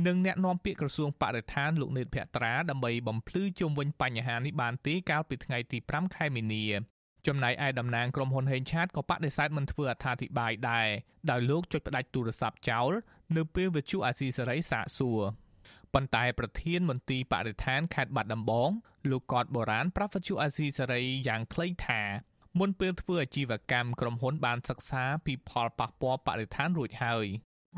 [0.07, 6.64] និងអ្នកនាំពាក្យក្រសួងបរិស្ថានលោកនេតភក្ត្រាដើម្បីបំភ្លឺជុំវិញបញ្ហានេះបានទេកាលពីថ្ងៃទី5ខែមីនា
[7.26, 10.88] ចំណែកឯតំណាងក្រុមហ៊ុនហេងឆាតក៏បដិសេធមិនធ្វើអត្ថាធិប្បាយដែរ
[11.30, 12.90] ដោយលោកចុចផ្ដាច់ទូរស័ព្ទចោល
[13.36, 15.22] នៅពេលវិទ្យុអាស៊ីសេរីសាកសួរ
[15.95, 18.70] ប៉ុន្តែប្រធានមន្ទីរបរិស្ថានខេត្តបាត់ដំបង
[19.11, 22.03] លោកកតបូរានប្រាប់វិទ្យុអាស៊ីសេរីយ៉ាងខ្លីថា
[22.59, 27.26] មុនពេលធ្វើអាជីវកម្មក្រុមហ៊ុនបានសិក្សាពីផលប៉ះពាល់បរិស្ថានរួចហើយ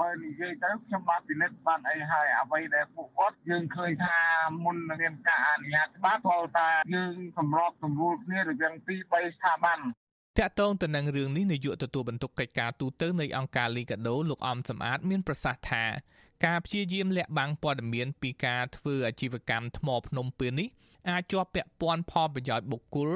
[0.00, 4.16] បើនិយាយទៅខ្ញុំបានពិនិត្យបានអីហើយអ្វីដែលពួកគាត់យើងឃើញថា
[4.64, 9.78] មុននឹងមានការអនុញ្ញាតច្បាប់ព្រោះតែយើងសម្របសម្រួលគ្នារវាង2 3ស្ថាប័ន
[10.38, 15.84] តាក់ទងទៅនឹងរឿងនេះនាយកទទួលបន្ទុកកិច្ចការទូតទៅនៃអង្គការលីកាដូលោកអំសំអាតមានប្រសាសន៍ថា
[16.46, 20.68] ការព្យាយាមលាក់បាំងព័ត៌មានពីការធ្វើអាជីវកម្មថ្មភ្នំពេលនេះ
[21.08, 23.10] អាចជាប់ពាក់ព័ន្ធផលប្រយោជន៍បុគ្គល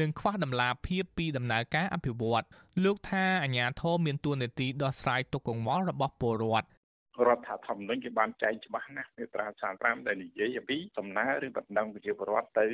[0.00, 2.44] និងខ្វះដំណាភាពពីដំណើរការអភិវឌ្ឍ
[2.84, 6.68] លោកថាអាជ្ញាធរមានទួនាទីដោះស្រាយទុកកង្វល់របស់ពលរដ្ឋ
[7.28, 9.46] រដ្ឋធម្មនុញ្ញគេបានចែងច្បាស់ណាស់មាត្រា
[9.76, 12.66] 35ដែលនិយាយអំពីសំណើឬបណ្ដឹងប្រជាពលរដ្ឋទៅ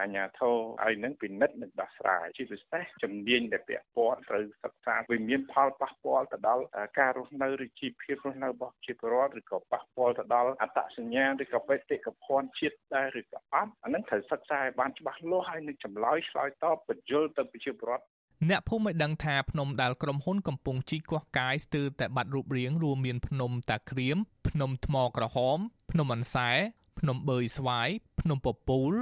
[0.00, 6.64] អាជ្ញាធរឲ្យនឹងពិនិត្យនិងដោះស្រាយជាពិសេសជំនាញដែលពាក់ព័ន្ធត្រូវសិក្សាវាមានផលប៉ះពាល់ទៅដល់
[6.98, 18.06] ការរស់នៅឬជីវភាពរស់នៅរបស់ប្រជាពលរដ្ឋឬក៏ប៉ះពាល់ទៅដល់អត្តសញ្ញាណឬក៏បេតិកភណ្ឌជាតិដែរឬក៏អត់អានឹងត្រូវសិក្សាឲ្យបានច្បាស់លាស់ហើយនឹងចម្លើយឆ្លើយតបបញ្យល់ទៅប្រជាពលរដ្ឋ
[18.46, 24.16] អ្នកភូមិឲ្យដឹងថាភ្នំដែលក្រុមហ៊ុនកំពុងជីកកោះកាយស្ទើរតែបាត់រូបរាងរួមមានភ្នំតាក្រៀម
[24.48, 25.58] ភ្នំថ្មក្រហម
[25.90, 26.50] ភ្នំអន្សែ
[26.98, 27.88] ភ្នំបឺយស្វាយ
[28.20, 28.92] ភ្នំពពូល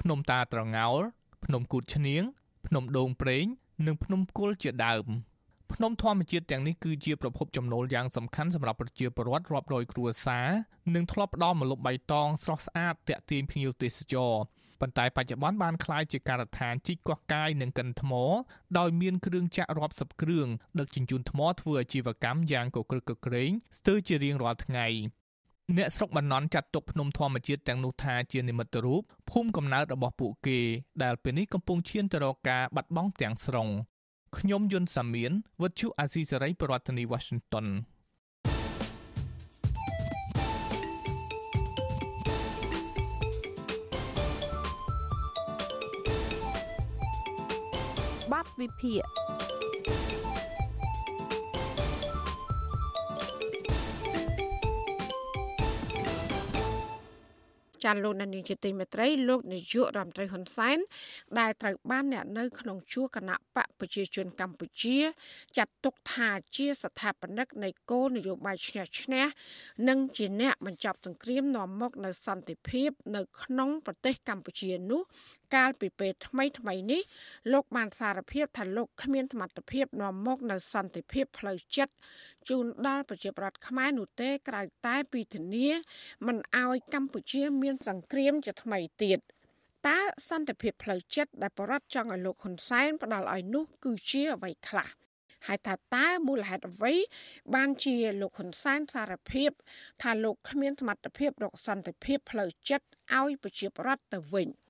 [0.00, 1.00] ភ្នំតាត្រងោល
[1.44, 2.22] ភ្នំគូតឈ្នៀង
[2.66, 3.44] ភ្នំដូងប្រេង
[3.86, 5.06] និងភ្នំគុលជាដើម
[5.72, 10.48] ភ្នំធម្មជាតិទាំងនេះគឺជាប្រភពចំណូលយ៉ាងសំខាន់សម្រាប់ប្រជាពលរដ្ឋរាប់រយគ្រួសារ
[10.94, 14.32] និងធ្លាប់ផ្ដល់ម្លប់បៃតងស្រស់ស្អាតទាក់ទាញភ្ញៀវទេសចរ
[14.80, 18.12] ប៉ុន្តែបច្ចុប្បន្នបានក្លាយជាការដ្ឋានជីកកោះកាយនិងកិនថ្ម
[18.78, 20.48] ដោយមានគ្រឿងចាក់រាប់សិបគ្រឿង
[20.78, 24.86] ដឹកជញ្ជូនថ្មធ្វើអាជីវកម្មយ៉ាងកក្រឹកកក្រែងស្ទើរជារៀងរាល់ថ្ងៃ
[25.76, 30.60] អ្នកស្រុកបណ្ណន់ចាត់ទុកភ្នំធម្មជាតិទាំងនោះថាជានិមិត្តរូបភូមិកំណើតរបស់ពួកគេ
[31.02, 33.68] ដែលពេលនេះកំពុងឈានទៅរកការបាត់បង់ទាំងស្រុង
[34.38, 37.66] ខ្ញុំយុនសាមៀនវិទ្យុអាស៊ីសេរីប្រធានាធិបតី Washington
[48.60, 49.02] វិភាគ
[57.86, 60.78] ចាន់លោកនានីជាទីមេត្រីលោកនាយករដ្ឋមន្ត្រីហ៊ុនសែន
[61.38, 64.96] ដែលត្រូវបានអ្នកនៅក្នុងជួរគណៈបកប្រជាជនកម្ពុជា
[65.56, 69.24] ចាត់ទុកថាជាស្ថាបនិកនៃគោលនយោបាយឈ្នះឈ្នះ
[69.88, 75.02] និងជាអ្នកបញ្ចប់សង្គ្រាមនាំមកនូវសន្តិភាព នៅក្នុងប្រទេសកម្ពុជានោះ
[75.54, 77.02] កាលពីពេលថ្មីថ្មីនេះ
[77.52, 81.94] លោកបានសារភាពថាលោកគ្មានសមត្ថភាពនាំមកនូវសន្តិភាពផ្លូវចិត្ត
[82.48, 85.68] ជូនដល់ប្រជាប្រដ្ឋខ្មែរនោះទេក្រៅតែពីធានា
[86.26, 89.18] មិនឲ្យកម្ពុជាមានសង្គ្រាមជាថ្មីទៀត
[89.88, 89.98] តើ
[90.30, 94.88] សន្តិភាពផ្លូវចិត្តដែលបរដ្ឋចង់ឲ្យលោកហ៊ុនសែនផ្ដល់ឲ្យនោះគឺជាអ្វីខ្លះ
[95.46, 96.94] ហើយថាតើមូលហេតុអ្វី
[97.54, 99.50] បានជាលោកហ៊ុនសែនសារភាព
[100.02, 102.86] ថាលោកគ្មានសមត្ថភាពរកសន្តិភាពផ្លូវចិត្ត
[103.18, 104.48] ឲ្យប្រជាប្រដ្ឋទៅវិញ។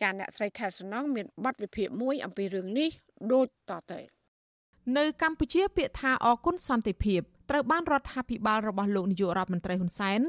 [0.00, 2.90] ចាអ្នកស្រីខែសំណងមានបទវិភាគមួយអំពីរឿងនេះ
[3.32, 4.00] ដូចតទៅ
[4.96, 7.20] នៅកម្ពុជាពាក្យថាអគុណសន្តិភាព
[7.50, 10.20] ត្រូវបានរដ្ឋាភិបាលរបស់លោកនាយករដ្ឋមន្ត្រីហ៊ុនសែន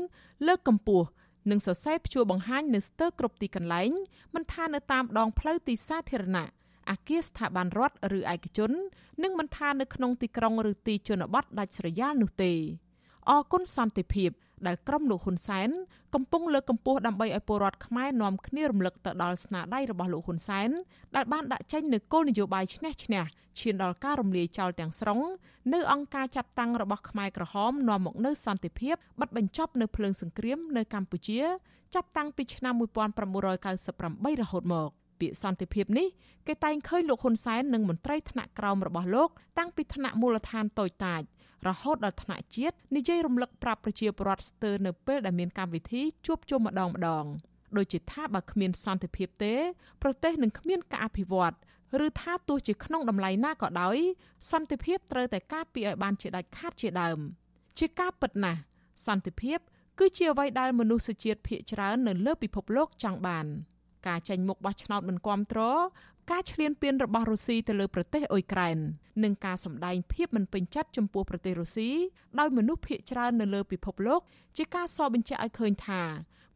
[0.47, 1.07] លើកកម្ពស់
[1.49, 3.91] និងសរសេរព្យួរបង្ហាញនៅស្ទើរគ្រប់ទីកន្លែង
[4.35, 6.47] មិនថានៅតាមដងផ្លូវទីសាធារណៈ
[6.89, 8.71] អគារស្ថាប័នរដ្ឋឬឯកជន
[9.23, 12.53] និងមិនថានៅក្នុងទីក្រុងឬទីជនបទដាច់ស្រយាលនោះទេ
[13.29, 14.29] អគុណសន្តិភាព
[14.67, 15.69] ដែលក្រុមលោកហ៊ុនសែន
[16.15, 20.69] កំពុងលើកកម្ពស់ដើម្បីឲ្យពលរដ្ឋខ្មែរនាំគ្នារំលឹកទៅដល់ស្នាដៃរបស់លោកហ៊ុនសែន
[21.15, 23.23] ដែលបានដាក់ចេញនូវគោលនយោបាយឈ្នះឈ្នះ
[23.59, 25.19] ឈានដល់ការរំលាយចោលទាំងស្រុង
[25.73, 31.39] នៅអង្គការចាត់តាំងរបស់ខ្មែរក្រហមនាំមកនូវសន្តិភាពបិទបញ្ចប់នៅភ្លើងសង្គ្រាមនៅកម្ពុជា
[31.95, 34.89] ចាប់តាំងពីឆ្នាំ1998រហូតមក
[35.19, 36.07] ពាក្យសន្តិភាពនេះ
[36.47, 41.21] គេតែងឃើញលោកហ៊ុនសែននិងមន្ត្រីថ្នាក់ក្រោមរបស់លោកតាំងពីថ្នាក់មូលដ្ឋានតូចតាច
[41.69, 47.25] រហូតដល់ថ្នាក់ជាតិនិយាយរំលឹកប្រាប់ប្រជាពលរដ្ឋស្ទើរនៅពេលដែលមានកម្មវិធីជួបជុំម្ដងម្ដង
[47.77, 49.53] ដូចជាថាបើគ្មានសន្តិភាពទេ
[50.01, 51.53] ប្រទេសនឹងគ្មានការអភិវឌ្ឍ
[52.05, 53.97] ឬថាទោះជាក្នុងតម្លៃណាក៏ដោយ
[54.51, 57.19] សន្តិភាពត្រូវតែការពារឲ្យបានជាដាច់ខាតជាដើម
[57.79, 58.59] ជាការពិតណាស់
[59.05, 59.59] សន្តិភាព
[59.99, 63.45] គឺជាអ្វីដែលមនុស្សជាតិភាគច្រើននៅលើពិភពលោកចង់បាន
[64.07, 65.81] ការចេញមុខបោះឆ្នោតមិនគ្រប់គ្រង
[66.29, 68.77] ការឈ្លានពានរបស់រុស្ស៊ីទៅលើប្រទេសអ៊ុយក្រែន
[69.23, 71.89] និងការសម្ដែងភាពមិនពេញចិត្តចំពោះប្រទេសរុស្ស៊ី
[72.39, 74.21] ដោយមនុស្សភាគច្រើននៅលើពិភពលោក
[74.57, 76.03] ជាការសបញ្ជាក់ឲ្យឃើញថា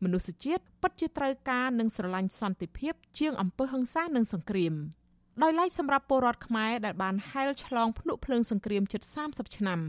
[0.03, 4.73] មនុស្សជាតិពិតជាត្រូវការនិងស្រឡាញ់សន្តិភាពជាងអំពើហិង្សានិងសង្គ្រាម
[5.43, 9.79] ដោយឡែកសម្រាប់ពលរដ្ឋខ្មែរដែលបានហែលឆ្លងភ្នក់ភ្លើងសង្គ្រាមជិត30ឆ្នាំ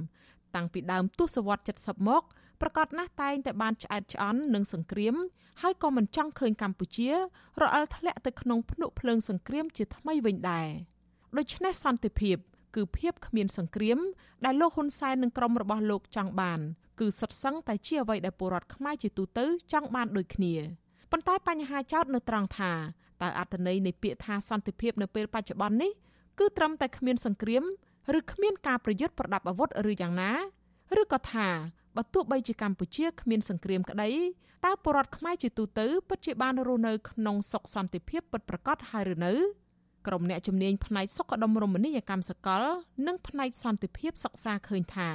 [0.55, 2.22] តាំងពីដើមទសវត្សរ៍70មក
[2.61, 5.14] ប្រកាសណាស់តែងតែបានឆ្អែតឆ្អន់នឹងសង្គ្រាម
[5.62, 7.09] ហើយក៏មិនចង់ឃើញកម្ពុជា
[7.62, 10.68] រអិលធ្លាក់ទៅក្នុងភ្នក់ភ្លើងសង្គ្រាមជាថ្មីវិញដែរ
[11.38, 12.36] ដូច្នេះសន្តិភាព
[12.76, 13.98] គឺភាពគ្មានសង្គ្រាម
[14.44, 16.61] ដែលលោកហ៊ុនសែននិងក្រុមរបស់លោកចង់បាន
[17.00, 20.54] គឺសុទ្ធសឹងតែជាអ្វីដែលពលរដ្ឋខ្មែរជាទូទៅចង់បានដូចគ្នា
[21.11, 22.72] ប៉ុន្តែបញ្ហាចោតនៅត្រង់ថា
[23.22, 25.92] តើអត្ថន័យនៃពាក្យថាសន្តិភាពនៅពេលបច្ចុប្បន្ននេះ
[26.38, 27.64] គឺត្រឹមតែគ្មានសង្គ្រាម
[28.18, 30.32] ឬគ្មានការប្រយុទ្ធប្រដាប់អាវុធឬយ៉ាងណា
[31.00, 31.48] ឬក៏ថា
[31.97, 34.11] បើទោះបីជាកម្ពុជាគ្មានសង្គ្រាមក្តី
[34.64, 39.32] តើពលរដ្ឋខ្មែរជាទូទៅពិតជាបានរស់នៅក្នុងសុខសន្តិភាពពិតប្រាកដហើយឬនៅ
[40.07, 42.62] ក្រុមអ្នកជំនាញផ្នែកសុខដុមរមណីយកម្មសកល
[43.07, 45.09] និងផ្នែកសន្តិភាពសិក្សាឃើញថា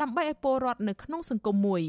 [0.00, 1.82] ដើម្បីឲ្យពលរដ្ឋនៅក្នុងសង្គមមួយ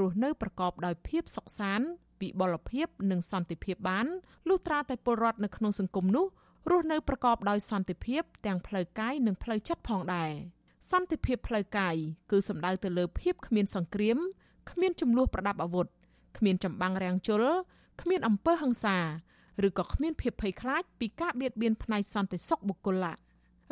[0.00, 1.86] រស់នៅប្រកបដោយភាពសុខសាន្ត
[2.20, 4.06] វិបលភាពនិងសន្តិភាពបាន
[4.48, 6.26] លុះត្រាតែពលរដ្ឋនៅក្នុងសង្គមនោះ
[6.70, 10.32] រស់នៅប្រកបដោយសន្តិភាពទាំងផ្លូវកាយនិងផ្លូវចិត្តផងដែរ
[10.90, 11.96] សន្តិភាពផ្លូវកាយ
[12.30, 14.18] គឺសំដៅទៅលើភាពគ្មានសង្គ្រាម
[14.70, 15.86] គ្មានចំនួនប្រដាប់អាវុធ
[16.38, 17.44] គ្មានចម្បាំងរាំងជល
[18.00, 18.96] គ្មានអំពើហិង្សា
[19.66, 23.14] ឬក៏គ្មានភាពភ័យខ្លាចពីការបៀតបៀនផ្នែកសន្តិសុខបុគ្គលៈ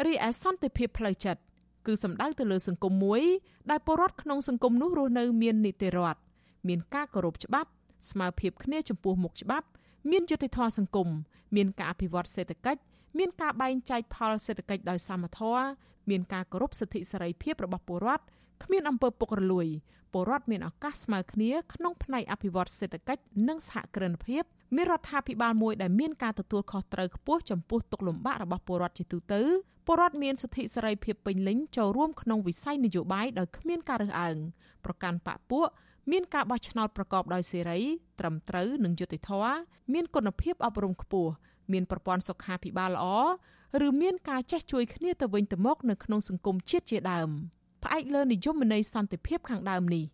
[0.06, 1.40] រីឯសន្តិភាពផ្លូវចិត្ត
[1.86, 3.22] គឺសំដៅទៅលើសង្គមមួយ
[3.70, 6.20] ដែលពលរដ្ឋក្នុងសង្គមនោះរស់នៅមាននីតិរដ្ឋ
[6.68, 7.70] មានការគោរពច្បាប់
[8.10, 9.66] ស្មើភាពគ្នាចំពោះមុខច្បាប់
[10.10, 11.08] មានយុត្តិធម៌សង្គម
[11.56, 12.80] មានការអភិវឌ្ឍសេដ្ឋកិច្ច
[13.18, 15.64] មានការបែងចែកផលសេដ្ឋកិច្ចដោយសមធម៌
[16.10, 18.24] មានការគោរពសិទ្ធិសេរីភាពរបស់ពលរដ្ឋ
[18.64, 19.66] គ្មានអំពើពុករលួយ
[20.12, 24.42] ពលរដ្ឋមានឱកាសស្មើគ្នាក្នុងផ្នែកអភិវឌ្ឍសេដ្ឋកិច្ចនិងសហគ្រិនភាព
[24.76, 29.42] មានរដ្ឋាភិបាលមួយដែលមានការទទួលខុសត្រូវខ្ពស់ចំពោះទុកលំបាករបស់ពលរដ្ឋជាទូទៅ
[29.86, 34.36] ពលរដ្ឋមានសិទ្ធិសេរីភាពពេញលេញចូលរួមក្នុងវិស័យនយោបាយដោយគ្មានការរើសអើង
[34.84, 35.68] ប្រកាន់បកពួក
[36.12, 37.80] មានការបោះឆ្នោតប្រកបដោយសេរី
[38.20, 39.56] ត្រឹមត្រូវនិងយុត្តិធម៌
[39.92, 41.32] មានគុណភាពអប់រំខ្ពស់
[41.72, 43.06] មានប្រព័ន្ធសុខាភិបាលល្អ
[43.86, 47.30] ឬមានការចេះជួយគ្នាទៅវិញទៅមកនៅក្នុងសង្គមជាតិជាដើម
[47.82, 50.04] ផ្អែកលើនិយមន័យសន្តិភាពខាងដើមនេះ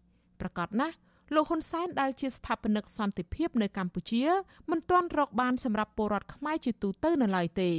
[0.40, 0.94] ប្រកាសណាស់
[1.34, 4.24] លោកហ៊ុនសែនដែលជាស្ថាបនិកសន្តិភាពនៅកម្ពុជា
[4.70, 7.70] មិនទាន់រកបានសម្រាប់ពលរដ្ឋខ្មែរជាទូទៅនៅឡើយទេ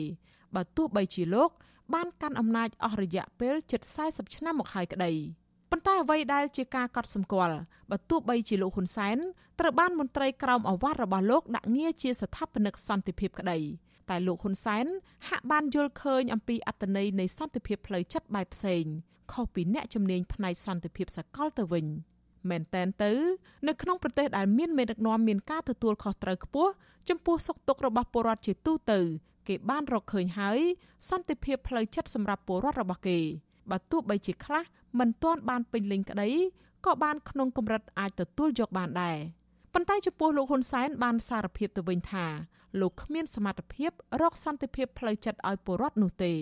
[0.55, 1.49] បើទោះបីជាលោក
[1.93, 5.11] បានកាន់អំណាចអស់រយៈពេលជិត40ឆ្នាំមកហើយក្តី
[5.71, 7.55] ប៉ុន្តែអ្វីដែលជាការកត់សម្គាល់
[7.91, 9.17] បើទោះបីជាលោកហ៊ុនសែន
[9.59, 13.57] ត្រូវបានមន្ត្រីក្រមអាវ៉ាត់របស់លោកដាក់ងារជាស្ថាបនិកសន្តិភាពក្តី
[14.09, 14.85] តែលោកហ៊ុនសែន
[15.29, 18.83] ហាក់បានយល់ឃើញអំពីអត្តន័យនៃសន្តិភាពផ្លូវចិត្តបែបផ្សេង
[19.31, 21.85] ខុសពីអ្នកជំនាញផ្នែកសន្តិភាពសកលទៅវិញ
[22.49, 23.11] មែនតែនទៅ
[23.67, 26.71] នៅក្នុងប្រទេសដែលមានមេដឹកនាំមានការទទួលខុសត្រូវខ្ពស់
[27.09, 28.99] ចំពោះសុខទុក្ខរបស់ពលរដ្ឋជាទូទៅ
[29.47, 30.59] គេបានរកឃើញហើយ
[31.09, 33.19] សន្តិភាពផ្លូវចិត្តសម្រាប់ពលរដ្ឋរបស់គេ
[33.71, 34.63] បើទោះបីជាខ្លះ
[34.99, 36.29] មិនទាន់បានពេញលេញក្តី
[36.85, 39.17] ក៏បានក្នុងកម្រិតអាចទទួលយកបានដែរ
[39.73, 42.25] ប៉ុន្តែចំពោះលោកហ៊ុនសែនបានសារភាពទៅវិញថា
[42.79, 43.91] លោកគ្មានសមត្ថភាព
[44.21, 46.33] រកសន្តិភាពផ្លូវចិត្តឲ្យពលរដ្ឋនោះទេ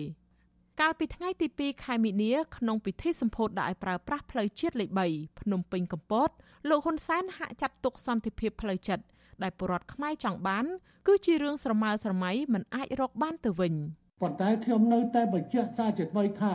[0.80, 6.28] កាលពីថ្ងៃទី2ខែមីនាក្នុងពិធីសម្ពោធដាក់ឲ្យប្រើប្រាស់ផ្លូវជាតិលេខ3ភ្នំពេញកំពត
[6.68, 9.04] លោកហ៊ុនសែនហាក់ចាត់ទុកសន្តិភាពផ្លូវចិត្ត
[9.42, 10.64] ដែលពលរដ្ឋខ្មែរចង់បាន
[11.08, 13.74] គឺជារឿងស្រមើស្រមៃមិនអាចរកបានទៅវិញ
[14.20, 16.52] ប៉ុន្តែខ្ញុំនៅតែបញ្ជាក់សារជាថ្មីថា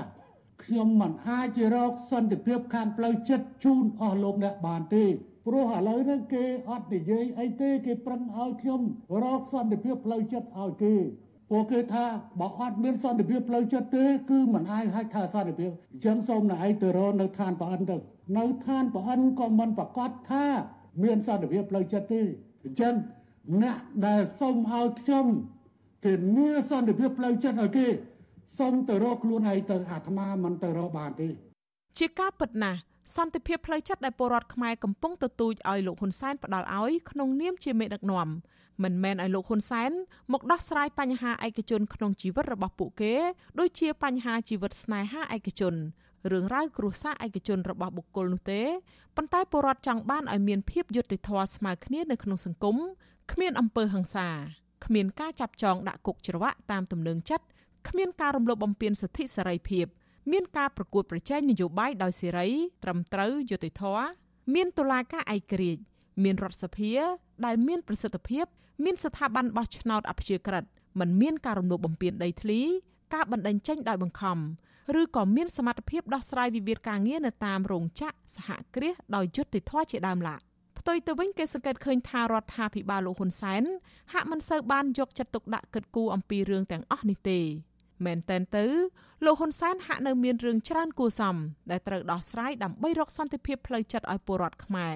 [0.63, 5.05] ខ្ញុំមិនអាចរកសន្តិភាពខាងផ្លូវចិត្តជូនអស់លោកអ្នកបានទេ
[5.47, 8.81] ព្រោះឥឡូវនេះគេអត់និយាយអីទេគេប្រឹងឲ្យខ្ញុំ
[9.23, 10.95] រកសន្តិភាពផ្លូវចិត្តឲ្យគេ
[11.49, 12.05] ពួកគេថា
[12.39, 17.97] បើអត់មានសន្តិភាពផ្លូវចិត្តទេគឺមិនអាចហៅថាសន្តិភាពអញ្ចឹងសូមណែឯងទៅរកនៅឋានប្រអិនទៅ
[18.37, 20.45] នៅឋានប្រអិនក៏មិនប្រកាសថា
[21.03, 22.21] មានសន្តិភាពផ្លូវចិត្តទេ
[22.63, 22.93] អញ្ចឹង
[23.63, 23.77] អ្នក
[24.07, 25.25] ដែលសូមឲ្យខ្ញុំ
[26.05, 27.85] ធានាសន្តិភាពផ្លូវចិត្តឲ្យគេ
[28.59, 31.29] សូមទៅរកខ្លួនឯងទៅអាត្មាមិនទៅរកបានទេ
[31.99, 32.79] ជាការពិតណាស់
[33.15, 38.29] សន្តិភាពផ្លូវចិត្តដែលពលរដ្ឋខ្មែរកំពុងទទូចឲ្យលោកហ៊ុនសែនផ្ដល់ឲ្យក្នុងនាមជាមេដឹកនាំ
[38.83, 39.91] មិនមែនឲ្យលោកហ៊ុនសែន
[40.31, 43.13] មកដោះស្រាយបញ្ហាឯកជនក្នុងជីវិតរបស់ពួកគេ
[43.59, 45.73] ដូចជាបញ្ហាជីវិតស្នេហាឯកជន
[46.31, 48.61] រឿងរ៉ាវគ្រួសារឯកជនរបស់បុគ្គលនោះទេ
[49.15, 52.77] ប៉ុន្តែពលរដ្ឋចង់បានឲ្យមានភាពយុត្តិធម៌ស្មើគ្នានៅក្នុងសង្គម
[53.31, 54.29] គ្មានអំពើហិង្សា
[54.85, 57.45] គ្មានការចាប់ចងដាក់គុកច្រវាក់តាមទំនឹងចិត្ត
[57.87, 59.85] គ្មានការរំលោភបំពានសិទ្ធិសេរីភាព
[60.31, 62.47] មានការប្រកួតប្រជែងនយោបាយដោយសេរី
[62.83, 64.07] ត្រឹមត្រូវយុត្តិធម៌
[64.53, 65.81] មានតុលាការឯករាជ្យ
[66.23, 66.93] មានរដ្ឋសភា
[67.45, 68.45] ដែលមានប្រសិទ្ធភាព
[68.83, 70.63] មានស្ថាប័នបោះឆ្នោតអព្យាក្រឹត
[70.99, 72.61] មិនមានការរំលោភបំពានដីធ្លី
[73.13, 74.37] ការបណ្តេញចេញដោយបង្ខំ
[74.99, 80.35] ឬក៏មានសមត្ថភាពដោះស្រាយវិវាទការងារនៅតាមរោងចក្រសហគ្រាសដោយយុត្តិធម៌ជាដើមឡា
[80.77, 83.63] ផ្ទុយទៅវិញគេសង្កេតឃើញថារដ្ឋាភិបាលលោកហ៊ុនសែន
[84.13, 87.39] ហាក់មិនសូវបានយកចិត្តទុកដាក់គិតគូរអំពីរឿងទាំងអស់នេះទេ
[88.05, 88.65] មែនតែនទៅ
[89.25, 91.35] លោកហ៊ុនសែនហាក់នៅមានរឿងច្រើនគួរសម
[91.71, 94.95] ដែលត្រូវដោះស្រាយដើម្បីរកសន្តិភាពផ្លូវចិត្តឲ្យពលរដ្ឋខ្មែរ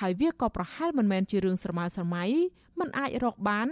[0.00, 2.24] ហើយវាក៏ប្រហែលមិនមែនជារឿងស្រមើស្រមៃ
[2.80, 3.68] មិនអាចរកបាន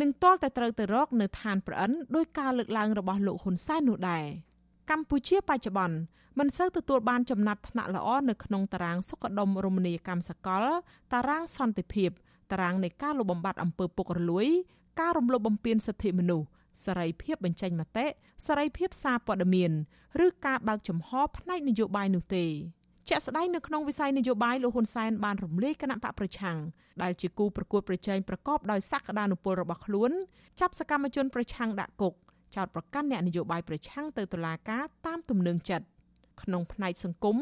[0.00, 4.24] នឹងទាល់តែត្រូវទៅរកនៅឋានប្រអិនដោយការលើកឡើងរបស់លោកហ៊ុនសែននោះដែរ
[4.90, 5.96] កម្ពុជាបច្ចុប្បន្ន
[6.38, 10.64] មិនសូវទទួលបានចំណាត់ថ្នាក់ល្អនៅក្នុងតារាងសុខដុមរមណីយកម្មសកល
[11.12, 12.10] តារាងសន្តិភាព
[12.52, 14.46] តារាងនៃការលុបបំបាត់អំពើពុករលួយ
[15.00, 16.46] ការរំលោភបំពានសិទ្ធិមនុស្ស
[16.84, 18.06] សេរីភាពបញ្ចេញមតិ
[18.46, 19.72] សេរីភាពសារព័ត៌មាន
[20.24, 22.46] ឬការបើកចំហផ្នែកនយោបាយនោះទេ
[23.08, 26.58] ជាក់ស្ដែងនៅក្នុងវិស័យនយោបាយលោកហ៊ុនសែនបានរំលាយគណៈបកប្រឆាំង
[27.02, 30.10] ដែលជាគូប្រកួតប្រជែងប្រកបដោយសក្តានុពលរបស់ខ្លួន
[30.60, 32.14] ចាប់សកម្មជនប្រឆាំងដាក់គុក
[32.56, 35.86] ចោទប្រកាន់អ្នកនយោបាយប្រឆាំងទៅតុលាការតាមទំនឹងចិត្ត
[36.42, 37.36] ក្នុងផ្នែកសង្គម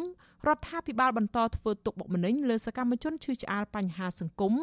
[0.47, 4.55] រដ្ឋាភិបាលបន្តធ្វើទុកបុកម្នេញលើសកម្មជនឈឺឆ្អាលបញ្ហាសង្គម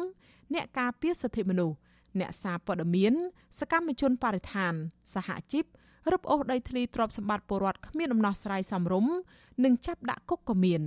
[0.54, 1.76] អ្នកការពារសិទ្ធិមនុស្ស
[2.18, 3.14] អ្នកសារព័ត៌មាន
[3.58, 4.72] សកម្មជនបរិស្ថាន
[5.14, 5.64] សហជីព
[6.12, 9.12] រឹបអូសដីធ្លីទ្រព្យសម្បត្តិពលរដ្ឋគ្មានដំណោះស្រាយសមរម្យ
[9.64, 10.82] និងចាប់ដាក់គុកក៏មាន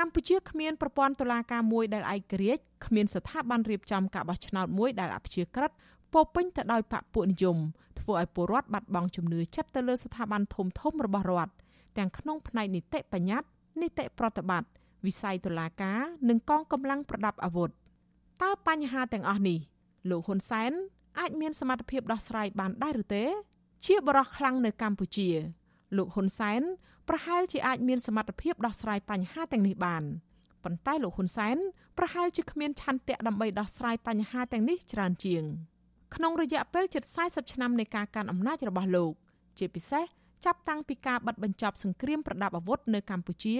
[0.00, 5.70] កម្ពុជាគ្មានប្រព័ន្ធតុលាការមួយដែលឯករាជ្យគ្មានស្ថាប័នរៀបចំការបោះឆ្នោតមួយដែលអព្យាក្រឹត
[6.12, 7.58] ពោពេញទៅដោយបកពួកនិយម
[8.00, 11.52] ធ្វើឲ្យពលរដ្ឋបាត់បង់ជំនឿចិត្តទៅលើស្ថាប័នធំធំរបស់រដ្ឋ
[11.98, 13.48] ទាំងក្នុងផ្នែកនីតិបញ្ញត្តិ
[13.80, 14.68] នីតិប្រតិបត្តិ
[15.06, 17.70] វិស័យតុលាការនិងកងកម្លាំងប្រដាប់អាវុធ
[18.42, 19.58] តើបញ្ហាទាំងអស់នេះ
[20.10, 20.72] លោកហ៊ុនសែន
[21.18, 23.24] អាចមានសមត្ថភាពដោះស្រាយបានដែរឬទេ
[23.86, 25.28] ជាបរិះខ្លាំងនៅកម្ពុជា
[25.96, 26.60] លោកហ៊ុនសែន
[27.08, 30.04] ប្រហែលជាអាចមានសមត្ថភាពដោះស្រាយបញ្ហាទាំងនេះបាន
[30.64, 31.56] ប៉ុន្តែលោកហ៊ុនសែន
[31.98, 35.44] ប្រហែលជាគ្មានឆន្ទៈដើម្បីដោះស្រាយបញ្ហាទាំងនេះច្រើនជាង
[36.14, 39.12] ក្នុងរយៈពេលជិត40ឆ្នាំនៃការកាន់អំណាចរបស់លោក
[39.58, 40.04] ជាពិសេស
[40.44, 43.56] ចាប់តាំងពីការបិទបញ្ចប់សង្គ្រាមប្រដាប់អាវុធនៅកម្ពុជា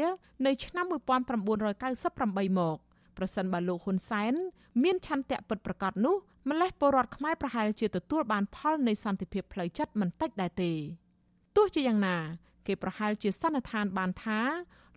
[0.46, 2.78] នៅឆ្នាំ1998មក
[3.18, 4.34] ប្រសិនបើលោកហ៊ុនសែន
[4.82, 6.16] មានឆន្ទៈពិតប្រាកដនោះ
[6.50, 10.72] ម្លេះពលរដ្ឋខ្មែរប្រហែលជាទទួលបានផលនៃសន្តិភាពផ្លូវចិត្តមិនតិចដែរទេ
[11.56, 12.16] ទោះជាយ៉ាងណា
[12.66, 14.40] គេប្រហែលជាសន្និដ្ឋានបានថា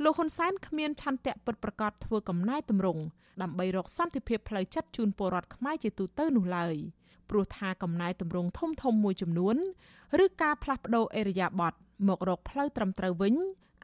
[0.03, 3.03] លោកហ៊ុនសែនគ្មានឆន្ទៈពិតប្រាកដធ្វើកំណែតម្រង់
[3.41, 6.75] ដើម្បីរកសន្តិភាពផ្លូវចិត្តជូនពលរដ្ឋខ្មែរជាទូទៅនោះឡើយ
[7.29, 9.57] ព្រោះថាកំណែតម្រង់ធំធំមួយចំនួន
[10.23, 11.73] ឬការផ្លាស់ប្តូរអេរយាប័ត
[12.07, 13.35] មករកផ្លូវត្រឹមត្រូវវិញ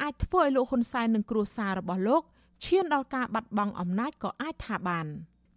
[0.02, 2.24] អាចធ្វើឲ្យលោកហ៊ុនសែននិងគ្រួសាររបស់លោក
[2.66, 5.08] ឈានដល់ការបាត់បង់អំណាចក៏អាចថាបាន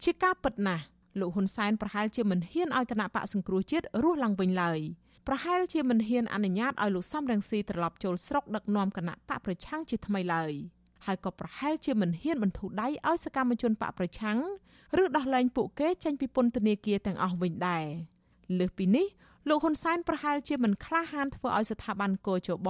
[0.05, 0.85] ជាការពិតណាស់
[1.21, 4.81] លោកហ៊ុនសែនប្រហែលជាមិនហ៊ានឲ្យគណៈបកសង្គ្រោះជាតិរស់ឡើងវិញឡើយ
[5.27, 10.53] ប្រហែលជាមិនហ៊ានអនុញ្ញាតឲ្យលោកសំរងស៊ីត្រឡប់ចូលស្រុកដឹកនាំគណៈបកប្រឆាំងជាថ្មីឡើយ
[11.07, 14.39] ហើយក៏ប្រហែលជាមិនហ៊ានបន្ធូរដៃឲ្យសកម្មជនបកប្រឆាំង
[15.03, 17.87] ឬដោះលែងពួកគេចេញពីពន្ធនាគារទាំងអស់វិញដែរ
[18.59, 19.07] លើសពីនេះ
[19.50, 22.70] លោកហ៊ុនសែនប្រហែលជាមិនក្លាហានធ្វើឲ្យស្ថាប័នកោជប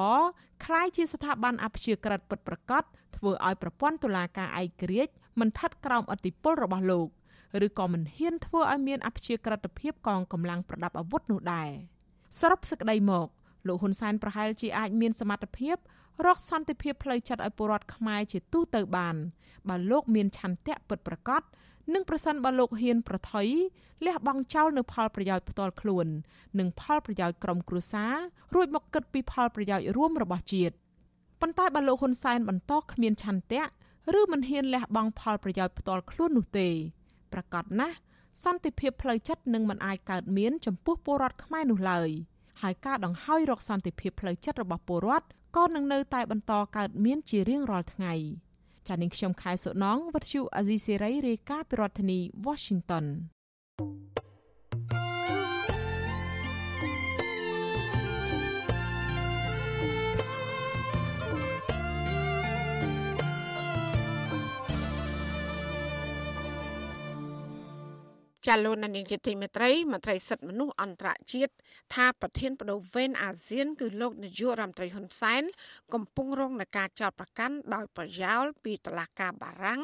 [0.66, 2.84] คล้ายជាស្ថាប័នអព្យាក្រឹតពិតប្រាកដ
[3.16, 7.08] ធ្វើឲ្យប្រព័ន្ធតុលាការឯករាជ្យ មិនថិតក្រោមអធិបុលរបស់លោក
[7.66, 11.70] ឬក៏មិនហ៊ានធ្វើឲ្យមានអព្យាក្រឹតភាពកងកម្លាំងប្រដាប់អាវុធនោះដែរ
[12.40, 13.28] សរុបសេចក្តីមក
[13.68, 15.76] លោកហ៊ុនសែនប្រហែលជាអាចមានសមត្ថភាព
[16.26, 19.16] រកសន្តិភាពផ្លូវចិត្តឲ្យពលរដ្ឋខ្មែរជាទូទៅបាន
[19.70, 21.42] បើលោកមានឆន្ទៈពិតប្រាកដ
[21.95, 23.49] និងប្រសិនបើលោកហ៊ានប្រថុយ
[24.07, 26.07] លះបង់ចោលនៅផលប្រយោជន៍ផ្ទាល់ខ្លួន
[26.59, 28.15] និងផលប្រយោជន៍ក្រុមគ្រួសារ
[28.55, 30.75] រួចមកគិតពីផលប្រយោជន៍រួមរបស់ជាតិ
[31.41, 33.63] ប៉ុន្តែបើលោកហ៊ុនសែនបន្តគ្មានឆន្ទៈ
[34.19, 36.69] ឬមិនហ៊ានលះបង់ផលប្រយោជន៍ផ្ទាល់ខ្លួននោះទេ
[37.33, 37.97] ប្រកាសណាស់
[38.45, 42.11] សន្តិភាពផ្លូវចិត្តនឹងមិនអាចកើតមានចំពោះពលរដ្ឋខ្មែរនោះឡើយ
[42.63, 45.27] ហើយការដង្ហើយរកសន្តិភាពផ្លូវចិត្តរបស់ពលរដ្ឋ
[45.57, 48.15] ក៏នឹងនៅតែបន្តកើតមានជារៀងរាល់ថ្ងៃ
[48.91, 53.05] ចានាងខ្ញុំខែសុណងវັດឈូអាស៊ីសេរីរាយការណ៍ពីរដ្ឋធានី Washington
[53.79, 54.30] thank you
[68.47, 71.53] ចាលោកនាងជាទីមេត្រីមន្ត្រីសិទ្ធិមនុស្សអន្តរជាតិ
[71.95, 75.43] ថាប្រធានបដូវវេនអាស៊ាន គឺលោកនាយករដ្ឋមន្ត្រីហ៊ុនសែន
[75.95, 79.81] កំពុងរងនឹងការចោទប្រកាន់ដោយប្រយោលពីតុលាការបារាំង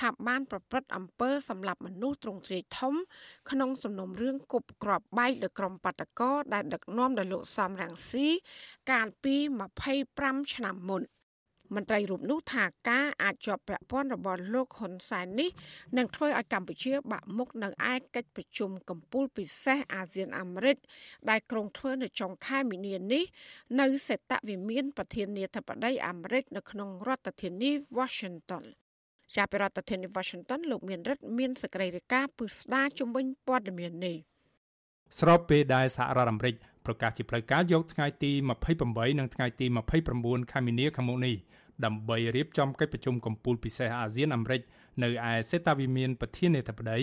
[0.00, 2.94] ថាបានប្រព្រឹត្តអំពើសម្លាប់មនុស្សទ្រង់ទ្រាយធំ
[3.50, 8.28] ក្នុងសំណុំរឿងគប់ក្របបែកលើក្រុមបាតកោដែលដឹកនាំដោយលោកសំរងស៊ី
[8.90, 9.34] កាលពី
[9.94, 11.02] 25ឆ្នាំមុន។
[11.74, 15.50] មន្ត្រីរូបនោះថាការអាចជាប់ពាក់ព័ន្ធរបស់លោកហ៊ុនសែននេះ
[15.96, 20.76] នឹងធ្វើឲ្យកម្ពុជាបាក់មុខនៅឯកិច្ចប្រជុំកំពូលពិសេសអាស៊ានអាមេរិក
[21.30, 23.24] ដែលក្រុងធ្វើនៅចុងខែមីនានេះ
[23.80, 28.64] នៅសេតវិមានប្រធានាធិបតីអាមេរិកនៅក្នុងរដ្ឋធានី Washington
[29.36, 34.16] ចាប់ពីរដ្ឋធានី Washington លោកមានរិទ្ធមានសេចក្តីរាយការណ៍ពឹស្ដាជំវិញព័ត៌មាននេះ
[35.18, 36.54] ស្របពេលដែលសហរដ្ឋអាមេរិក
[36.88, 38.32] ប្រកាសជាផ្លូវការយកថ្ងៃទី
[38.74, 39.66] 28និងថ្ងៃទី
[40.08, 41.34] 29ខែមីនាខាងមុខនេះ
[41.84, 44.60] ដើម្បីរៀបចំកិច្ចប្រជុំកំពូលពិសេសអាស៊ានអាមេរិក
[45.02, 47.00] នៅឯសេតាវិមានប្រធានាធិបតី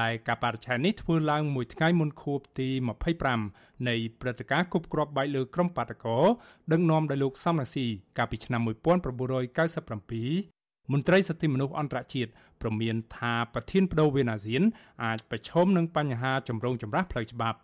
[0.00, 2.68] ដែលការបរិច្ឆេទនេះធ្វើឡើងមួយថ្ងៃមុនខួបទី
[3.28, 6.18] 25នៃព្រឹត្តិការណ៍គប់គ្រាប់បែកលើក្រុមបាតកោ
[6.72, 7.86] ដឹកនាំដោយលោកសំរងស៊ី
[8.18, 12.30] កាលពីឆ្នាំ1997មន្ត្រីសិទ្ធិមនុស្សអន្តរជាតិ
[12.62, 14.62] ប្រមានថាប្រធានបដូវវេនអាស៊ាន
[15.04, 17.58] អាចប្រឈមនឹងបញ្ហាចម្រូងចម្រាសផ្លូវច្បាប់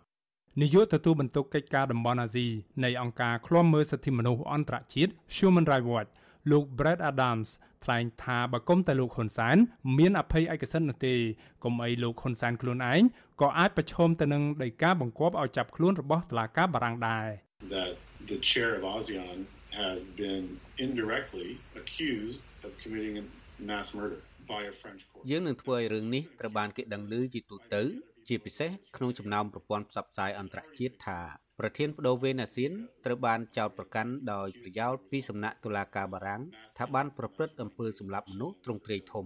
[0.61, 2.47] នាយកទទួលបន្ទុកកិច្ចការតំបន់អាស៊ី
[2.83, 6.09] នៃអង្គការឃ្លាំមើលសិទ្ធិមនុស្សអន្តរជាតិ Human Rights Watch
[6.51, 7.49] លោក Brett Adams
[7.83, 9.57] ថ្លែងថាបើគុំតែលោកហ៊ុនសែន
[9.97, 11.15] មានអភ័យឯកសិទ្ធិនោះទេ
[11.63, 13.01] គុំអីលោកហ៊ុនសែនខ្លួនឯង
[13.41, 17.27] ក៏អាចប្រឈមទៅនឹងដីកាបង្គាប់ឲ្យចាប់ខ្លួនរបស់តុលាការបារាំងដែរ
[17.75, 17.91] That
[18.31, 19.37] the chair of ASEAN
[19.83, 20.45] has been
[20.85, 21.49] indirectly
[21.81, 23.25] accused of committing a
[23.69, 24.21] mass murder
[24.51, 27.83] by a French court យើងនឹងធ្វើឲ្យរឿងនេះត្រូវបានគេដឹងឮជាទូទៅ
[28.29, 31.19] ជាពិសេសក្នុងចំណោមប្រព័ន្ធផ្សព្វផ្សាយអន្តរជាតិថា
[31.59, 32.71] ប្រធានបដូវវេនអាស៊ាន
[33.05, 36.41] ត្រូវបានចោទប្រកាន់ដោយប្រយោលពីសំណាក់តុលាការបារាំង
[36.77, 39.25] ថាបានប្រព្រឹត្តអំពើសម្លាប់មនុស្សទ្រង់ទ្រាយធំ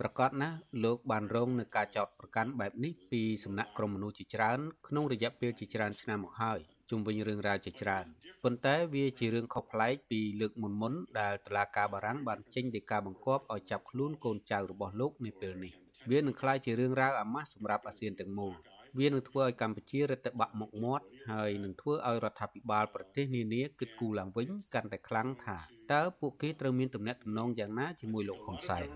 [0.00, 6.58] ប្រកាសណាស់លោកបានរងនឹងការចោទប្រកាន់បែបនេះពីសំណាក់ក្រុមមនុស្សជាច្រើនក្នុងរយៈពេលជាច្រើនឆ្នាំមកហើយ
[6.90, 8.06] ជុំវិញរឿងរ៉ាវជាច្រើន
[8.42, 18.54] ប៉ុន្តែវាជារឿងខុសប្លែកពីលើកមុនមុនដែលតុលាការបារាំងបានចេញដីកាបង្គាប់ឲ្យចាប់ខ្លួនកូនចៅរបស់លោកនាពេលនេះ វានឹងក្លាយជារឿងរ៉ាវអាម៉ាស់សម្រាប់អាស៊ានទាំងមូល
[18.98, 25.58] វានឹងធ្វើឲ្យកម្ពុជារឹតតែបាក់មុខមាត់ហើយនឹងធ្វើឲ្យរដ្ឋាភិបាលប្រទេសនានាគិតគូរឡើងវិញកាន់តែខ្លាំងថា
[25.92, 28.86] តើពួកគេត្រូវមានទំនាក់ទំនងយ៉ាងណាជាមួយលោកហ៊ុនសែន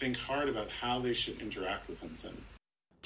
[0.00, 2.36] think hard about how they should interact with Hun Sen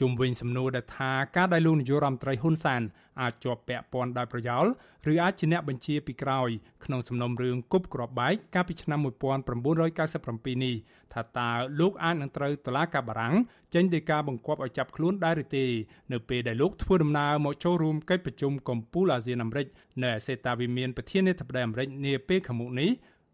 [0.01, 2.83] ជុំវិញសំណួរដែលថាការដែលលោកនាយករដ្ឋមន្ត្រីហ៊ុនសាន
[3.21, 4.65] អាចជាប់ពាក់ព័ន្ធដោយប្រយោល
[5.13, 6.49] ឬអាចជាអ្នកបញ្ជាពីក្រោយ
[6.85, 10.75] ក្នុងសំណុំរឿងគប់ក្របបែកកាលពីឆ្នាំ1997នេះ
[11.13, 13.35] ថាតើលោកអាចនឹងត្រូវតុលាការបារាំង
[13.75, 15.65] ចេញដីកាបង្គាប់ឲ្យចាប់ខ្លួនដែរឬទេ
[16.13, 19.67] នៅពេលដែលលោកធ្វើដំណើរមកចូលរួមកិច្ចប្រជុំកំពូលអាស៊ានអាមេរិក
[20.03, 22.91] នៅឯសេតាវិមានប្រធានាធិបតីអាមេរិកនាពេលខាងមុខនេះ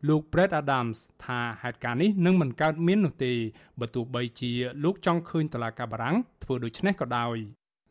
[0.07, 3.33] លោក Brett Adams ថាហេតុការណ៍នេះនឹងមិនកើតមាននោះទេ
[3.81, 4.53] បើទោះបីជា
[4.85, 7.37] លោកចង់ឃើញតឡាកាបារាំងធ្វើដូច្នេះក៏ដោយ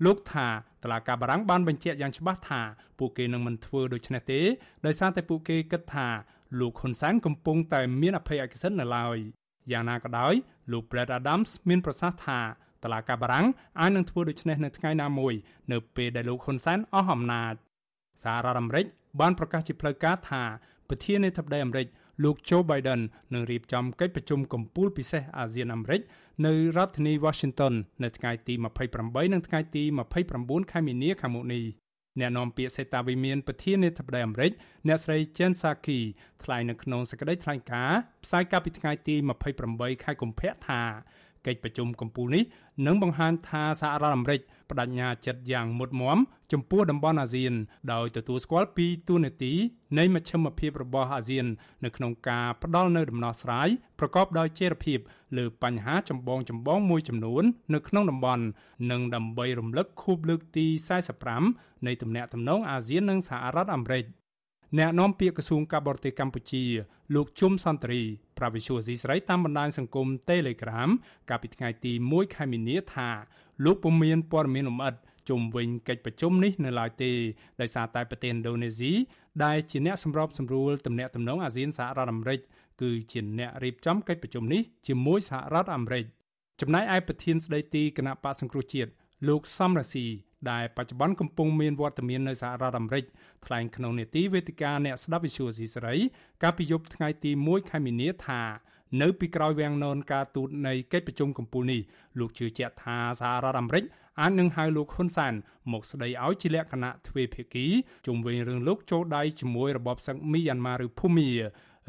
[0.05, 0.47] លោកថា
[0.83, 2.61] តឡាកាបារាំងបានបញ្ជាក់យ៉ាងច្បាស់ថា
[2.99, 4.41] ពួកគេនឹងមិនធ្វើដូច្នេះទេ
[4.85, 6.07] ដោយសារតែពួកគេគិតថា
[6.59, 9.17] លោកហ៊ុនសែនកំពុងតែមានអភ័យឯកសិទ្ធិនៅឡើយ
[9.71, 10.33] យ៉ាងណាក៏ដោយ
[10.71, 12.39] លោក Brett Adams មានប្រសាសន៍ថា
[12.83, 13.45] តឡាកាបារាំង
[13.79, 15.33] អាចនឹងធ្វើដូច្នេះនៅថ្ងៃណាមួយ
[15.71, 17.53] នៅពេលដែលលោកហ៊ុនសែនអស់អំណាច
[18.23, 18.85] សហរដ្ឋអាមេរិក
[19.19, 20.43] បានប្រកាសជាផ្លូវការថា
[20.89, 21.87] ប្រធានាធិបតីអាមេរិក
[22.23, 23.01] លោក Joe Biden
[23.33, 26.01] នឹងរៀបចំកិច្ចប្រជុំកំពូលពិសេសអាស៊ានអាមេរិក
[26.45, 27.73] នៅរដ្ឋធានី Washington
[28.03, 28.53] នៅថ្ងៃទី
[28.93, 29.83] 28និងថ្ងៃទី
[30.27, 31.63] 29ខែមីនាខាងមុខនេះ
[32.19, 34.51] អ្នកនាំពាក្យសេតាវិមានប្រធានាធិបតីអាមេរិក
[34.87, 35.99] អ្នកស្រី Jen Psaki
[36.43, 39.15] ថ្លែងនៅក្នុងសេចក្តីថ្លែងការណ៍ផ្សាយកាលពីថ្ងៃទី
[39.59, 40.81] 28ខែកុម្ភៈថា
[41.45, 42.43] កិច្ចប្រជុំកំពូលនេះ
[42.87, 46.17] នឹងបង្ហាញថាសហរដ្ឋអាមេរិក បដិញ្ញាចិត្តយ៉ាងមុតមម
[46.51, 47.53] ចំពោះតំបន់អាស៊ាន
[47.93, 49.53] ដោយទទួលស្គាល់ពីទូនាទី
[49.97, 51.45] នៃមជ្ឈមភាពរបស់អាស៊ាន
[51.85, 53.67] នៅក្នុងការផ្ដល់នូវដំណោះស្រាយ
[53.99, 54.99] ប្រកបដោយចីរភាព
[55.37, 57.43] លើបញ្ហាចម្បងចម្បងមួយចំនួន
[57.73, 58.43] នៅក្នុងតំបន់
[58.91, 60.67] និងដើម្បីរំលឹកខួបលើកទី
[61.25, 64.05] 45នៃទំនាក់ទំនងអាស៊ាននិងសហរដ្ឋអាមេរិក
[64.77, 66.63] អ្នកនាំពាក្យក្រសួងការបរទេសកម្ពុជា
[67.15, 68.01] លោកជុំសន្តិរី
[68.37, 70.89] ប្រាវិសុយស៊ីស្រីតាមបណ្ដាញសង្គម Telegram
[71.29, 73.09] កាលពីថ្ងៃទី1ខែមីនាថា
[73.65, 74.95] លោកពុំមានព័ត៌មានលម្អិត
[75.29, 77.11] ជុំវិញកិច្ចប្រជុំនេះនៅឡើយទេ
[77.61, 78.91] ដោយសារតែប្រទេសឥណ្ឌូនេស៊ី
[79.43, 82.39] ដែលជាអ្នកសម្របសម្រួលទំនាក់ទំនងអាស៊ានសហរដ្ឋអាមេរិក
[82.81, 86.05] គឺជាអ្នករៀបចំកិច្ចប្រជុំនេះជាមួយសហរដ្ឋអាមេរិក
[86.61, 88.91] ចំណែកឯប្រធានស្ដីទីគណៈបកសង្គ្រោះជាតិ
[89.27, 90.05] លោកសំរាស៊ី
[90.51, 93.05] ដែលបច្ចុប្បន្នកំពុងមានវត្តមាននៅសហរដ្ឋអាមេរិក
[93.45, 95.95] ថ្លែងក្នុងនេតិវេទិកាអ្នកស្ដាប់វិទ្យុស៊ីសេរី
[96.43, 98.41] កាលពីយប់ថ្ងៃទី1ខែមីនាថា
[99.01, 101.81] នៅពីក្រោយវាំងននការទូតនៃកិច្ចប្រជុំកំពូលនេះ
[102.19, 103.83] លោកជឿជាក់ថាសហរដ្ឋអាមេរិក
[104.21, 105.33] អាចនឹងហៅលោកហ៊ុនសែន
[105.71, 107.65] មកស្ដីឲ្យជាលក្ខណៈទ្វេភាគី
[108.07, 111.31] ជុំវិញរឿងលោកចូលដៃជាមួយរបបសឹកមីយ៉ាន់ម៉ាឬភូមា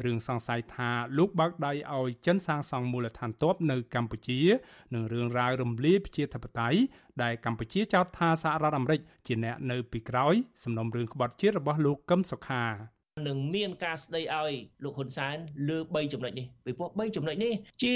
[0.05, 4.39] រឿងសង្ស័យថាលោកបើកដៃឲ្យចិនសាងសង់មូលដ្ឋានទ័ពនៅកម្ពុជា
[4.93, 6.79] និងរឿងរ៉ាវរំលាយប្រជាធិបតេយ្យ
[7.23, 10.33] ដែលកម្ពុជាចោទថាសហរដ្ឋអាមេរិកជាអ្នកនៅពីក្រោយ
[10.63, 12.63] សំណុំរឿងក្បត់ជាតិរបស់លោកកឹមសុខា
[13.27, 14.53] នឹងមានការស្ដីឲ្យ
[14.83, 15.37] លោកហ៊ុនសែន
[15.69, 17.53] លើ3ចំណុចនេះពីព្រោះ3ចំណុចនេះ
[17.83, 17.95] ជា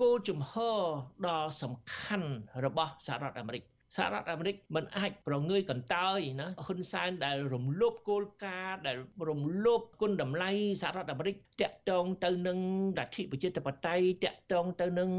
[0.00, 0.80] គោលជំហរ
[1.26, 2.30] ដ៏សំខាន់
[2.64, 3.64] របស់សហរដ្ឋអាមេរិក
[3.96, 8.96] សហរដ្ឋអាមេរិកមិនអាចប្រងើយកន្តើយណាហ៊ុនសែនដែលរំលោភគោលការណ៍ដែល
[9.28, 10.50] រំលោភគុណតម្លៃ
[10.82, 12.58] សហរដ្ឋអាមេរិកតាក់ទងទៅនឹង
[12.98, 15.10] លទ្ធិប្រជាធិបតេយ្យតាក់ទងទៅនឹង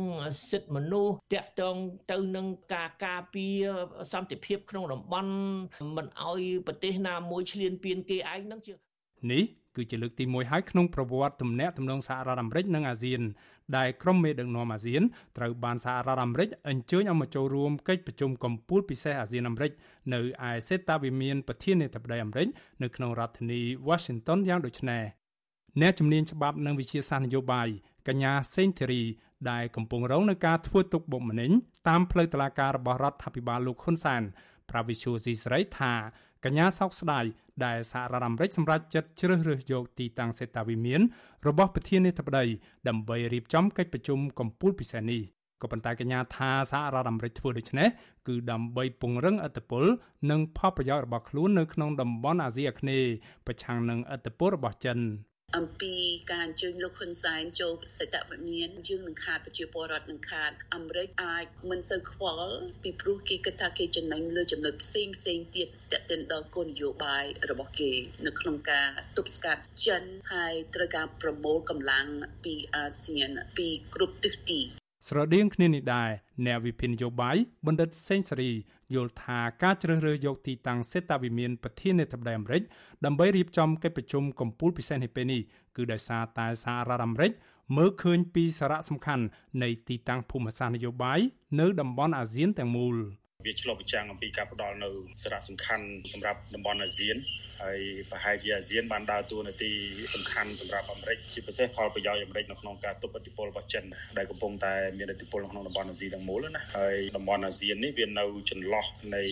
[0.50, 1.76] សិទ្ធិមនុស្សតាក់ទង
[2.12, 3.66] ទៅនឹងការការពារ
[4.12, 5.34] សន្តិភាពក្នុងតំបន់
[5.96, 8.74] មិនអោយប្រទេសណាមួយឈ្លានពានគេឯងនឹងជា
[9.32, 9.44] នេះ
[9.76, 13.22] គឺជាលើកទី1ហើយក្នុងប្រវត្តិទំនាក់ទំនងសហរដ្ឋអាមេរិកនិងអាស៊ាន
[13.78, 15.02] ដែលក្រុមមេដឹកនាំអាស៊ាន
[15.38, 19.72] ត្រូវបានសហរដ្ឋអាមេរិកអញ្ជើញឲ្យមកចូលរួមកិច្ចប្រជុំកំពូលពិសេសអាស៊ានអាមេរិក
[20.14, 20.20] នៅ
[20.50, 22.48] ឯសេតាវិមានប្រធានាធិបតីអាមេរិក
[22.84, 25.04] នៅក្នុងរដ្ឋធានី Washington យ៉ាងដូចនេះ
[25.82, 27.68] អ្នកជំនាញច្បាប់និងវិជាសាស្ត្រនយោបាយ
[28.08, 29.04] កញ្ញាសេងធីរី
[29.52, 31.52] ដែលកំពុងរងនឹងការធ្វើទុកបុកម្នេញ
[31.88, 34.24] តាមផ្លូវតុលាការរបស់រដ្ឋាភិបាលលោកហ៊ុនសែន
[34.70, 35.94] ប្រាវិឈូស៊ីស្រីថា
[36.48, 37.26] កញ្ញាសោកស្ដាយ
[37.66, 41.02] ដែលសហរដ្ឋអាមេរិកសម្រេចចិត្តជ្រើសរើសយកទីតាំងសេតាវិមាន
[41.48, 42.46] របស់ប្រធានាធិបតី
[42.88, 45.22] ដើម្បីរៀបចំកិច្ចប្រជុំកំពូលពិសេសនេះ
[45.62, 47.88] ក៏ប៉ុន្តែកញ្ញាថាសហរដ្ឋអាមេរិកធ្វើដូច្នេះ
[48.28, 49.84] គឺដើម្បីពង្រឹងឥទ្ធិពល
[50.32, 53.10] និងផលប្រយោជន៍របស់ខ្លួននៅក្នុងតំបន់អាស៊ីអាគ្នេយ៍
[53.48, 54.98] ប្រឆាំងនឹងឥទ្ធិពលរបស់ចិន
[55.58, 55.96] អំពី
[56.32, 67.92] ការអញ្ជើញលោកហ៊ុនសែនចូលសេតវិមានយើងនឹងខាតប្រជាពលរដ្ឋនឹងខាតអាមេរិកអាចមិនសូវខ្វល់ពីព្រោះគេគិតថាគេចំណេញលើចំណុចផ្សេងផ្សេងទៀតតេតិនដល់គោលនយោបាយរបស់គេ
[68.26, 72.08] នៅក្នុងការទប់ស្កាត់ចិនហើយត្រូវការប្រមូលកម្លាំង
[72.44, 74.62] ពីអាស៊ានពីគ្រប់ទិសទី
[75.08, 76.10] ស្រដៀងគ្នានេះដែរ
[76.46, 78.52] អ្នកវិភាគនយោបាយបណ្ឌិតសេងសេរី
[78.94, 82.64] យល់ថាការជ្រើសរើសយកទីតាំងសេតាវិមានប្រធានាធិបតីអាមេរិក
[83.06, 85.42] ដើម្បីរៀបចំកិច្ចប្រជុំកំពូលពិសេសនេះពេលនេះ
[85.76, 87.32] គឺដោយសារតែសហរដ្ឋអាមេរិក
[87.78, 89.26] មើលឃើញពីសារៈសំខាន់
[89.64, 91.20] នៃទីតាំងភូមិសាស្ត្រនយោបាយ
[91.60, 92.96] នៅតំបន់អាស៊ានទាំងមូល
[93.46, 94.90] វាឆ្លុះបញ្ចាំងអំពីការផ្ដល់នៅ
[95.24, 97.18] សារៈសំខាន់សម្រាប់តំបន់អាស៊ាន
[97.64, 97.80] ហើយ
[98.12, 99.72] ប្រហែលជាអាស៊ានបានដើរតួនាទី
[100.14, 103.84] សំខាន់សម្រាប់អាមេរិកជាពិសេសផលប្រយោជន៍អាមេរិកនៅក្នុងការទប់ឥទ្ធិពលរបស់ចិន
[104.18, 108.86] ដែលកំពុងតែមានឥទ្ធិពលក្នុងតំបន់អាស៊ីទាំងមូលណាហើយតំបន់អាស៊ាននេះវានៅចន្លោះ
[109.16, 109.24] នៃ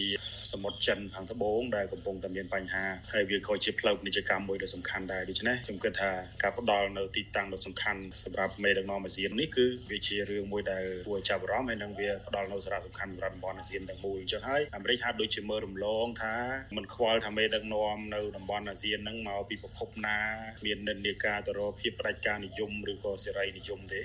[0.52, 6.12] សមុទ្រចិនខាងត្បូងដែលកំពុងតែមានបញ្ហាហើយវាក៏ជាផ្លូវពាណិជ្ជកម្មមួយដ៏សំខាន់ដែរដូច្នេះខ្ញុំគិតថា
[6.44, 16.36] ការផ្ដល់នៅទីតាំងដ៏សំខាន់សម្រាប់មេដឹកនាំអាស៊ាននេះគឺវាជារឿងមួយដែលគួរចាប់អារម្មណ៍ហើយនឹងវាផ្ដល់នៅសារៈសំខាន់សម្រាប់តំបន់អាស៊ានទាំងមូលអញ្ចឹងហើយអាមេរិកហាក់ដូចជាមើលរំលងថា
[16.78, 20.18] មិនខ្វល់ថាមេដឹកនាំនៅតំបន់អាស៊ានហ្នឹងមកពីប្រភពណា
[20.66, 24.02] មាននិន្នាការទៅរកភាពប្រជាការនិយមឬក៏សេរីនិយមទេ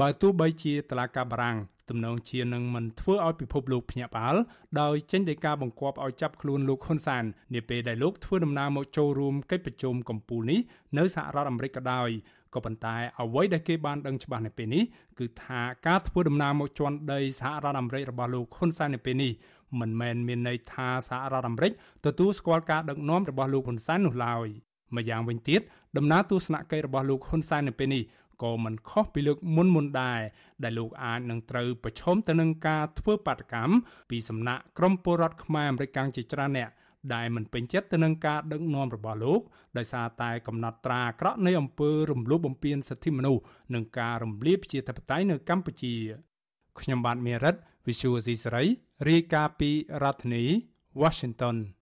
[0.00, 1.56] បើទោះបីជាតឡាកាបារាំង
[1.92, 4.36] ទំនងជានឹងមិនធ្វើឲ្យពិភពលោកភ្ញាក់ផ្អើល
[4.80, 7.24] ដោយចេញដីកាបង្គាប់ឲ្យចាប់ខ្លួនលោកហ៊ុនសាន
[7.54, 10.60] នាពេលដែលលោកធ្វើដំណើរមកចូលរួមកិច្ចប្រជុំកំពូលនេះ
[10.98, 12.08] នៅសហរដ្ឋអាមេរិកក៏ដោយ
[12.54, 14.82] ក៏ប៉ុន្តែអ្វីដែលគេបានដឹងច្បាស់នៅពេលនេះ
[15.18, 19.32] គឺថាការធ្វើដំណើរមកជន់ដីសហរដ្ឋអាមេរិករបស់លោកហ៊ុនសែននៅពេលនេះ
[19.80, 21.72] មិនមែនមានន័យថាសហរដ្ឋអាមេរិក
[22.06, 24.46] ទទួលស្គាល់ការដឹកនាំរបស់លោកហ៊ុនសែននោះឡើយ
[24.96, 25.60] ម្យ៉ាងវិញទៀត
[25.96, 28.02] ដំណើរទស្សនកិច្ចរបស់លោកហ៊ុនសែននៅពេលនេះ
[28.42, 30.20] ក៏មិនខុសពីលើកមុនមុនដែរ
[30.64, 33.74] ដែលលោកអាចនឹងត្រូវប្រឈមទៅនឹងការធ្វើបាតកម្ម
[34.10, 36.70] ពីសំណាក់ក្រមពលរដ្ឋខ្មែរអាមេរិកកាំងជាច្រើនអ្នក
[37.14, 39.40] ដែលមិនពេញចិត្តទៅនឹងការដឹកនាំរបស់លោក
[39.76, 43.42] ដោយសារតែកំណត់ត្រាអាក្រក់នៃអំពើរំលោភបំពានសិទ្ធិមនុស្ស
[43.74, 45.94] និងការរំលាយប្រជាធិបតេយ្យនៅកម្ពុជា
[46.80, 47.54] ខ្ញុំបាទមេរិត
[47.86, 48.64] Visual C សេរី
[49.08, 49.70] រាយការណ៍ពី
[50.02, 50.44] រដ្ឋធានី
[51.02, 51.56] Washington។